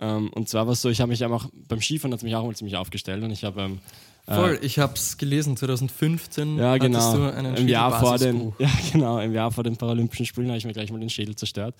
[0.00, 2.34] Ähm, und zwar war es so, ich habe mich einfach beim Skifahren hat es mich
[2.34, 3.78] auch mal ziemlich aufgestellt und ich habe ähm,
[4.24, 8.70] Voll, ich habe es gelesen, 2015 ja genau du einen im Jahr vor den ja
[8.92, 11.74] genau im Jahr vor den Paralympischen Spielen habe ich mir gleich mal den Schädel zerstört.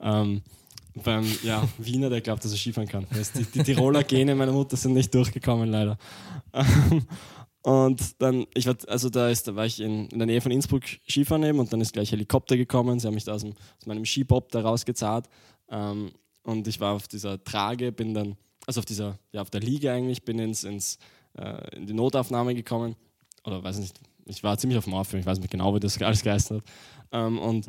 [0.00, 0.42] Ähm,
[0.94, 3.06] beim ja, Wiener, der glaubt, dass er Skifahren kann.
[3.34, 5.98] Die, die Tiroler Gene meiner Mutter sind nicht durchgekommen, leider.
[7.62, 10.52] Und dann, ich war, also da, ist, da war ich in, in der Nähe von
[10.52, 12.98] Innsbruck Skifahren eben und dann ist gleich Helikopter gekommen.
[12.98, 15.26] Sie haben mich da aus, dem, aus meinem Skibob da rausgezahlt.
[15.68, 16.12] Ähm,
[16.44, 18.36] und ich war auf dieser Trage, bin dann,
[18.66, 20.98] also auf dieser, ja, auf der Liege eigentlich, bin ins, ins,
[21.36, 22.96] äh, in die Notaufnahme gekommen.
[23.44, 26.00] Oder weiß nicht, ich war ziemlich auf dem Morphium, ich weiß nicht genau, wie das
[26.00, 26.64] alles geheißen hat.
[27.12, 27.66] Ähm, und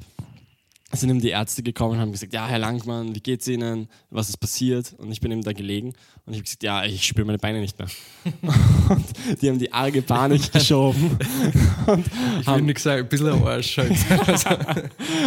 [0.98, 3.88] sind eben die Ärzte gekommen und haben gesagt, ja, Herr Langmann, wie geht's Ihnen?
[4.10, 4.94] Was ist passiert?
[4.98, 5.94] Und ich bin eben da gelegen
[6.26, 7.88] und ich habe gesagt, ja, ich spüre meine Beine nicht mehr.
[8.90, 11.18] und die haben die arge Panik geschoben.
[12.42, 13.92] Ich will nichts sagen, ein bisschen Arsch halt.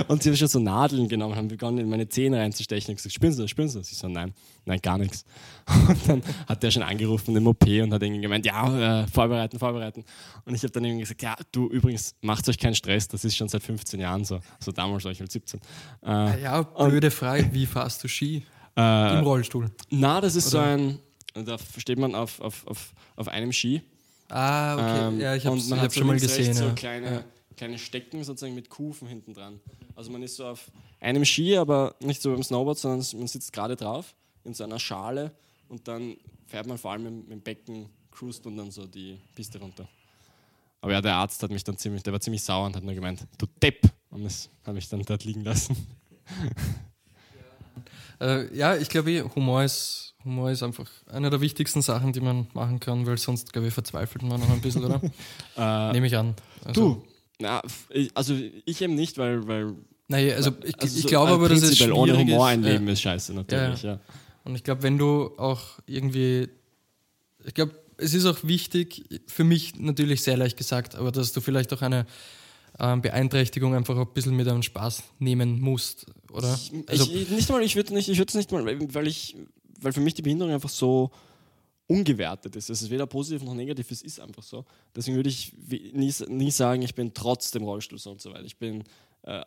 [0.08, 2.92] Und sie haben schon so Nadeln genommen, haben begonnen, in meine Zähne reinzustechen.
[2.92, 3.90] Ich gesagt, spüren Sie das, spüren Sie das?
[3.90, 4.32] Ich so, nein,
[4.64, 5.24] nein, gar nichts.
[5.88, 9.58] Und dann hat der schon angerufen im OP und hat irgendwie gemeint, ja, äh, vorbereiten,
[9.58, 10.04] vorbereiten.
[10.44, 13.36] Und ich habe dann irgendwie gesagt, ja, du, übrigens, macht euch keinen Stress, das ist
[13.36, 14.40] schon seit 15 Jahren so.
[14.58, 15.60] So damals war ich halt 17.
[16.04, 18.44] Äh, ja, blöde Frage, wie fährst du Ski?
[18.76, 19.70] äh, Im Rollstuhl.
[19.90, 20.64] na, das ist Oder?
[20.64, 20.98] so ein,
[21.46, 23.82] da steht man auf, auf, auf, auf einem Ski.
[24.28, 25.08] Ah, okay.
[25.08, 26.54] Ähm, ja, ich habe hat so schon mal gesehen.
[26.54, 26.72] So ja.
[26.72, 27.24] kleine, Ja.
[27.56, 29.60] kleine Stecken sozusagen mit Kufen hinten dran.
[29.94, 33.52] Also man ist so auf einem Ski, aber nicht so beim Snowboard, sondern man sitzt
[33.52, 34.14] gerade drauf
[34.44, 35.32] in so einer Schale
[35.68, 36.16] und dann
[36.46, 39.88] fährt man vor allem mit, mit dem Becken, cruist und dann so die Piste runter.
[40.80, 42.94] Aber ja, der Arzt hat mich dann ziemlich, der war ziemlich sauer und hat nur
[42.94, 43.88] gemeint, du Depp!
[44.10, 45.76] Und das habe ich dann dort liegen lassen.
[48.20, 52.20] Äh, ja, ich glaube, eh, Humor ist, Humor ist einfach eine der wichtigsten Sachen, die
[52.20, 55.00] man machen kann, weil sonst, glaube ich, verzweifelt man noch ein bisschen, oder?
[55.56, 56.36] Äh, Nehme ich an.
[56.64, 57.04] Also, du,
[57.40, 57.60] na,
[58.14, 59.74] also ich eben nicht, weil, weil
[60.06, 62.52] Naja, also ich, also ich glaube als aber, dass es schwierig ohne Humor ist.
[62.52, 62.70] ein ja.
[62.70, 63.98] Leben ist scheiße natürlich, ja.
[64.44, 66.48] Und ich glaube, wenn du auch irgendwie,
[67.44, 71.40] ich glaube, es ist auch wichtig, für mich natürlich sehr leicht gesagt, aber dass du
[71.40, 72.06] vielleicht auch eine
[72.78, 76.58] ähm, Beeinträchtigung einfach auch ein bisschen mit einem Spaß nehmen musst, oder?
[76.86, 79.36] Also, ich, ich, nicht mal, ich würde nicht, ich es nicht mal, weil ich,
[79.80, 81.10] weil für mich die Behinderung einfach so
[81.86, 82.70] ungewertet ist.
[82.70, 84.64] Es ist weder positiv noch negativ, es ist einfach so.
[84.96, 88.44] Deswegen würde ich nie, nie sagen, ich bin trotz dem Rollstuhl so und so weiter.
[88.44, 88.84] Ich bin,
[89.24, 89.44] äh,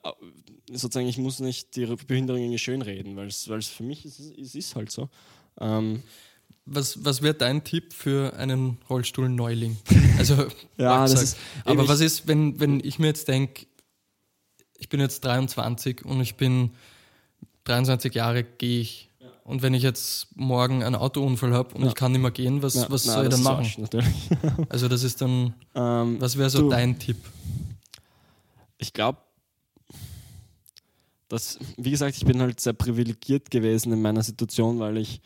[0.71, 4.75] sozusagen, ich muss nicht die Behinderung irgendwie schönreden, weil es für mich ist, es ist
[4.75, 5.09] halt so.
[5.59, 6.03] Ähm,
[6.65, 9.77] was, was wäre dein Tipp für einen Rollstuhl-Neuling?
[10.17, 10.47] Also,
[10.77, 13.65] ja, das ist, aber was ist, wenn, wenn ich mir jetzt denke,
[14.77, 16.71] ich bin jetzt 23 und ich bin
[17.65, 19.09] 23 Jahre, gehe ich.
[19.19, 19.27] Ja.
[19.43, 21.89] Und wenn ich jetzt morgen einen Autounfall habe und ja.
[21.89, 23.87] ich kann nicht mehr gehen, was, ja, was nein, soll ich dann machen?
[23.91, 27.17] Arsch, also das ist dann, ähm, was wäre so du, dein Tipp?
[28.77, 29.19] Ich glaube,
[31.35, 35.21] dass, wie gesagt, ich bin halt sehr privilegiert gewesen in meiner Situation, weil ich,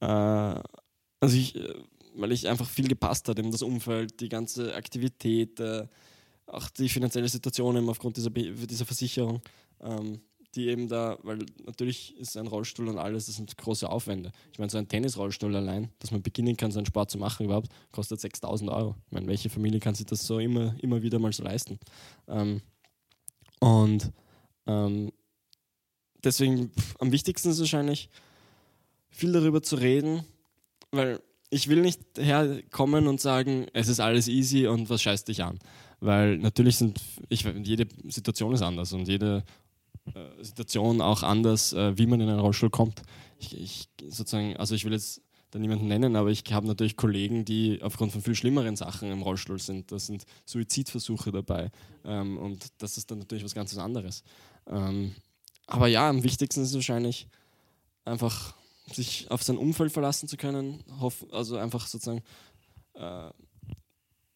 [0.00, 1.74] äh, also ich, äh,
[2.14, 5.86] weil ich einfach viel gepasst hat, eben das Umfeld, die ganze Aktivität, äh,
[6.46, 9.40] auch die finanzielle Situation eben aufgrund dieser, dieser Versicherung,
[9.80, 10.20] ähm,
[10.54, 14.32] die eben da, weil natürlich ist ein Rollstuhl und alles, das sind große Aufwände.
[14.52, 17.46] Ich meine, so ein Tennisrollstuhl allein, dass man beginnen kann, so einen Sport zu machen
[17.46, 18.94] überhaupt, kostet 6000 Euro.
[19.06, 21.78] Ich meine, welche Familie kann sich das so immer, immer wieder mal so leisten?
[22.28, 22.60] Ähm,
[23.60, 24.12] und
[24.66, 25.12] ähm,
[26.26, 28.10] deswegen am wichtigsten ist wahrscheinlich,
[29.08, 30.24] viel darüber zu reden,
[30.90, 35.42] weil ich will nicht herkommen und sagen, es ist alles easy und was scheißt dich
[35.42, 35.58] an.
[36.00, 39.44] Weil natürlich sind, ich, jede Situation ist anders und jede
[40.14, 43.02] äh, Situation auch anders, äh, wie man in einen Rollstuhl kommt.
[43.38, 47.44] Ich, ich, sozusagen, also ich will jetzt da niemanden nennen, aber ich habe natürlich Kollegen,
[47.44, 49.90] die aufgrund von viel schlimmeren Sachen im Rollstuhl sind.
[49.92, 51.70] Da sind Suizidversuche dabei
[52.04, 54.24] ähm, und das ist dann natürlich was ganz anderes.
[54.68, 55.14] Ähm,
[55.66, 57.28] aber ja, am wichtigsten ist wahrscheinlich
[58.04, 58.54] einfach
[58.92, 60.84] sich auf sein Umfeld verlassen zu können,
[61.32, 62.22] also einfach sozusagen
[62.94, 63.30] äh,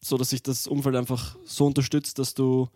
[0.01, 2.67] so, dass sich das Umfeld einfach so unterstützt, dass du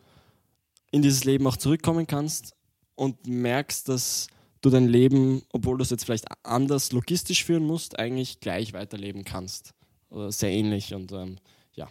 [0.92, 2.56] in dieses Leben auch zurückkommen kannst
[2.96, 4.28] und merkst, dass
[4.62, 9.26] du dein Leben, obwohl du es jetzt vielleicht anders logistisch führen musst, eigentlich gleich weiterleben
[9.26, 9.74] kannst.
[10.10, 11.38] Oder sehr ähnlich und ähm,
[11.74, 11.90] ja,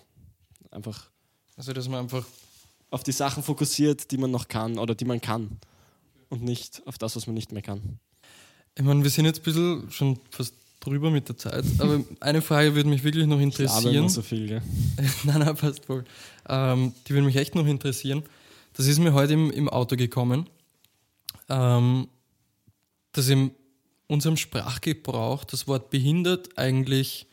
[0.70, 1.10] einfach.
[1.56, 2.24] Also, dass man einfach
[2.90, 5.58] auf die Sachen fokussiert, die man noch kann oder die man kann
[6.28, 7.98] und nicht auf das, was man nicht mehr kann.
[8.76, 12.42] Ich meine, wir sind jetzt ein bisschen schon fast drüber mit der Zeit, aber eine
[12.42, 14.06] Frage würde mich wirklich noch interessieren.
[14.06, 14.62] Ich so viel, gell?
[15.24, 16.04] nein, nein, passt voll.
[16.48, 18.24] Ähm, die würde mich echt noch interessieren.
[18.74, 20.48] Das ist mir heute im, im Auto gekommen,
[21.48, 22.08] ähm,
[23.12, 23.52] dass in
[24.08, 27.26] unserem Sprachgebrauch das Wort behindert eigentlich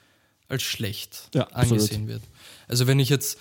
[0.48, 2.22] als schlecht ja, angesehen wird.
[2.68, 3.40] Also wenn ich jetzt,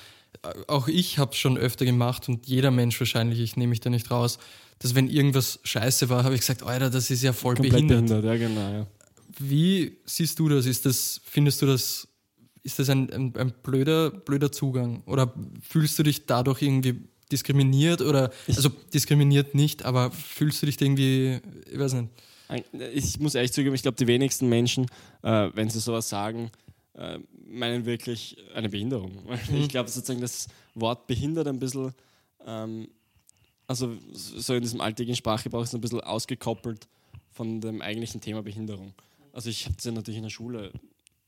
[0.68, 3.90] auch ich habe es schon öfter gemacht und jeder Mensch wahrscheinlich, ich nehme mich da
[3.90, 4.38] nicht raus,
[4.80, 8.06] dass wenn irgendwas scheiße war, habe ich gesagt, Alter, das ist ja voll Komplett behindert.
[8.08, 8.24] behindert.
[8.24, 8.86] Ja, genau, ja.
[9.38, 10.66] Wie siehst du das?
[10.66, 12.08] Ist das, findest du das,
[12.62, 15.02] ist das ein, ein, ein blöder, blöder Zugang?
[15.04, 20.80] Oder fühlst du dich dadurch irgendwie diskriminiert oder, also diskriminiert nicht, aber fühlst du dich
[20.80, 22.08] irgendwie, ich weiß nicht.
[22.94, 24.86] Ich muss ehrlich zugeben, ich glaube, die wenigsten Menschen,
[25.22, 26.50] äh, wenn sie sowas sagen,
[26.94, 29.12] äh, meinen wirklich eine Behinderung.
[29.50, 29.56] Mhm.
[29.56, 31.94] Ich glaube sozusagen, das Wort behindert ein bisschen
[32.46, 32.88] ähm,
[33.70, 36.88] also so in diesem alltäglichen Sprachgebrauch ist ein bisschen ausgekoppelt
[37.30, 38.94] von dem eigentlichen Thema Behinderung.
[39.32, 40.72] Also ich habe es ja natürlich in der Schule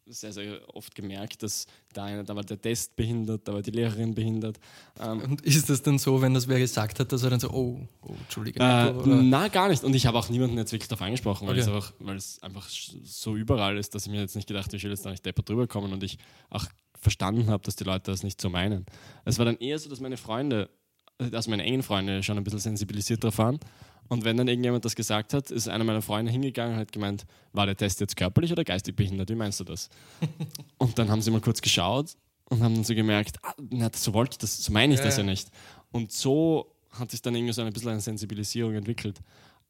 [0.07, 3.71] sehr, sehr oft gemerkt, dass da, eine, da war der Test behindert, da war die
[3.71, 4.59] Lehrerin behindert.
[4.99, 7.49] Ähm, und ist das dann so, wenn das wer gesagt hat, dass er dann so,
[7.51, 8.59] oh, oh Entschuldige?
[8.59, 9.85] Äh, na, gar nicht.
[9.85, 11.61] Und ich habe auch niemanden jetzt wirklich darauf angesprochen, weil, okay.
[11.61, 14.77] es einfach, weil es einfach so überall ist, dass ich mir jetzt nicht gedacht habe,
[14.79, 16.19] ich will jetzt da nicht deppert drüber kommen und ich
[16.51, 16.67] auch
[16.99, 18.85] verstanden habe, dass die Leute das nicht so meinen.
[19.25, 20.69] Es war dann eher so, dass meine Freunde
[21.33, 23.59] also meine engen Freunde schon ein bisschen sensibilisiert darauf waren.
[24.09, 27.25] Und wenn dann irgendjemand das gesagt hat, ist einer meiner Freunde hingegangen und hat gemeint,
[27.53, 29.31] war der Test jetzt körperlich oder geistig behindert?
[29.31, 29.89] Wie meinst du das?
[30.79, 32.15] und dann haben sie mal kurz geschaut
[32.51, 35.07] und haben dann so gemerkt, ah, na, so wollte ich das, so meine ich ja.
[35.07, 35.49] das ja nicht.
[35.93, 39.21] Und so hat sich dann irgendwie so ein bisschen eine Sensibilisierung entwickelt.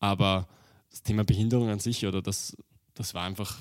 [0.00, 0.48] Aber
[0.90, 2.56] das Thema Behinderung an sich oder das,
[2.94, 3.58] das war einfach,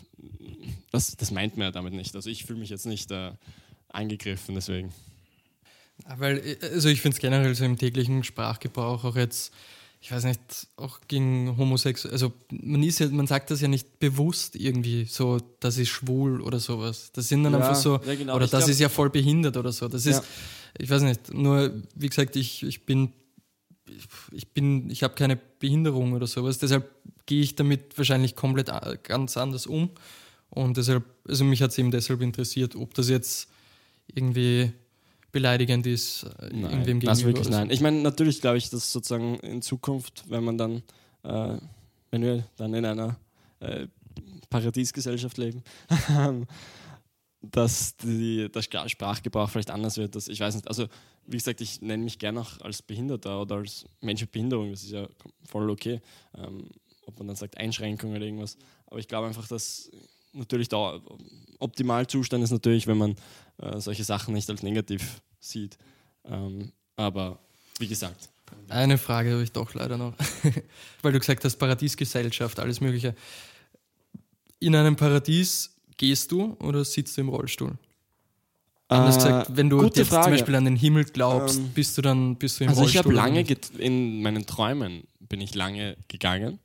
[0.91, 2.15] das, das meint man ja damit nicht.
[2.15, 3.33] Also ich fühle mich jetzt nicht äh,
[3.89, 4.91] angegriffen, deswegen.
[6.17, 9.53] Weil, also ich finde es generell so im täglichen Sprachgebrauch auch jetzt,
[10.01, 10.39] ich weiß nicht,
[10.77, 15.39] auch gegen Homosexuelle, also man ist ja, man sagt das ja nicht bewusst irgendwie so,
[15.59, 17.11] das ist schwul oder sowas.
[17.13, 18.35] Das sind dann ja, einfach so, ja genau.
[18.35, 19.87] oder ich das glaub, ist ja voll behindert oder so.
[19.87, 20.23] Das ist, ja.
[20.79, 23.13] ich weiß nicht, nur wie gesagt, ich, ich bin,
[24.31, 26.89] ich bin, ich habe keine Behinderung oder sowas, deshalb
[27.25, 28.71] gehe ich damit wahrscheinlich komplett
[29.03, 29.91] ganz anders um.
[30.49, 33.47] Und deshalb, also mich hat es eben deshalb interessiert, ob das jetzt
[34.13, 34.73] irgendwie
[35.31, 37.11] beleidigend ist äh, nein, irgendwem gegenüber.
[37.11, 37.69] Das wirklich nein.
[37.69, 40.83] Ich meine, natürlich glaube ich, dass sozusagen in Zukunft, wenn man dann,
[41.23, 41.57] äh,
[42.11, 43.17] wenn wir dann in einer
[43.59, 43.87] äh,
[44.49, 45.63] Paradiesgesellschaft leben,
[47.41, 50.15] dass die, der Sprachgebrauch vielleicht anders wird.
[50.15, 50.87] Dass, ich weiß nicht, also
[51.25, 54.83] wie gesagt, ich nenne mich gerne auch als Behinderter oder als Mensch mit Behinderung, das
[54.83, 55.07] ist ja
[55.45, 56.01] voll okay.
[56.37, 56.69] Ähm,
[57.07, 58.57] ob man dann sagt Einschränkung oder irgendwas.
[58.85, 59.89] Aber ich glaube einfach, dass
[60.33, 61.01] natürlich der
[61.59, 63.15] Optimalzustand ist natürlich, wenn man
[63.61, 65.77] äh, solche Sachen nicht als negativ sieht.
[66.25, 67.39] Ähm, aber
[67.79, 68.29] wie gesagt.
[68.67, 70.13] Eine Frage habe ich doch leider noch.
[71.01, 73.15] Weil du gesagt hast, Paradiesgesellschaft, alles Mögliche.
[74.59, 77.77] In einem Paradies gehst du oder sitzt du im Rollstuhl?
[78.89, 80.23] Anders gesagt, wenn du jetzt Frage.
[80.25, 82.95] zum Beispiel an den Himmel glaubst, Ähm, bist du dann bist du im Also ich
[82.97, 83.17] Rollstuhl?
[83.17, 86.59] habe oder lange, in meinen Träumen bin ich lange gegangen.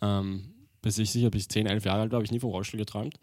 [0.00, 2.78] Ähm, bis ich sicher bis 10, 11 Jahre alt war, habe ich nie vom Rollstuhl
[2.78, 3.14] geträumt.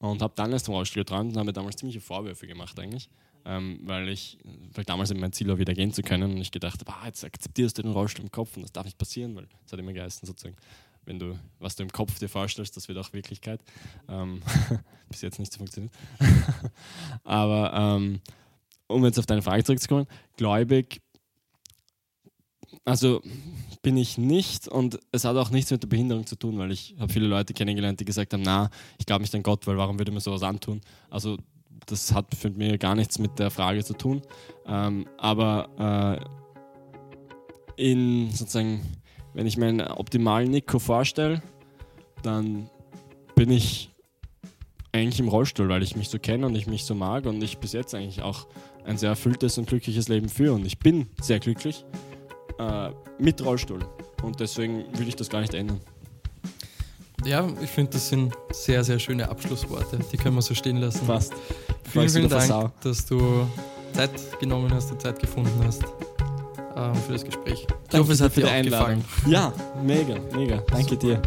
[0.00, 3.10] Und habe dann erst vom Rollstuhl geträumt und habe mir damals ziemliche Vorwürfe gemacht eigentlich.
[3.44, 4.38] Ähm, weil ich,
[4.74, 6.32] weil damals mein Ziel war, wieder gehen zu können.
[6.32, 8.84] Und ich gedacht habe, ah, jetzt akzeptierst du den Rollstuhl im Kopf und das darf
[8.84, 10.56] nicht passieren, weil es hat immer geheißen sozusagen,
[11.04, 13.60] wenn du, was du im Kopf dir vorstellst, das wird auch Wirklichkeit.
[14.08, 14.42] Ähm,
[15.08, 15.92] bis jetzt nicht so funktioniert.
[17.24, 18.20] Aber ähm,
[18.86, 21.00] um jetzt auf deine Frage zurückzukommen, gläubig,
[22.88, 23.20] also
[23.82, 26.96] bin ich nicht und es hat auch nichts mit der Behinderung zu tun, weil ich
[26.98, 29.98] habe viele Leute kennengelernt, die gesagt haben, na, ich glaube nicht an Gott, weil warum
[29.98, 30.80] würde mir sowas antun?
[31.10, 31.36] Also
[31.86, 34.22] das hat für mich gar nichts mit der Frage zu tun.
[34.66, 36.18] Ähm, aber
[37.76, 38.80] äh, in sozusagen,
[39.34, 41.42] wenn ich meinen optimalen Nico vorstelle,
[42.22, 42.70] dann
[43.34, 43.90] bin ich
[44.92, 47.58] eigentlich im Rollstuhl, weil ich mich so kenne und ich mich so mag und ich
[47.58, 48.46] bis jetzt eigentlich auch
[48.84, 50.54] ein sehr erfülltes und glückliches Leben führe.
[50.54, 51.84] Und ich bin sehr glücklich
[52.58, 53.80] äh, mit Rollstuhl.
[54.22, 55.80] Und deswegen will ich das gar nicht ändern.
[57.24, 59.98] Ja, ich finde, das sind sehr, sehr schöne Abschlussworte.
[60.12, 61.04] Die können wir so stehen lassen.
[61.04, 61.32] Fast.
[61.90, 62.72] Vielen, vielen da Dank, versau.
[62.82, 63.46] dass du
[63.92, 65.82] Zeit genommen hast und Zeit gefunden hast
[66.76, 67.60] ähm, für das Gespräch.
[67.62, 69.02] Ich Danke hoffe, es hat dir auch Einladung.
[69.02, 69.32] gefallen.
[69.32, 69.52] Ja,
[69.82, 70.58] mega, mega.
[70.70, 71.20] Danke dir.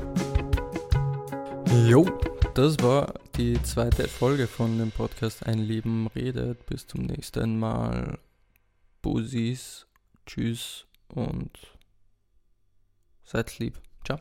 [1.87, 2.05] Jo,
[2.53, 6.65] das war die zweite Folge von dem Podcast Ein Leben redet.
[6.67, 8.17] Bis zum nächsten Mal.
[9.01, 9.87] Bussis,
[10.25, 11.51] tschüss und
[13.23, 13.79] seid lieb.
[14.05, 14.19] Ciao.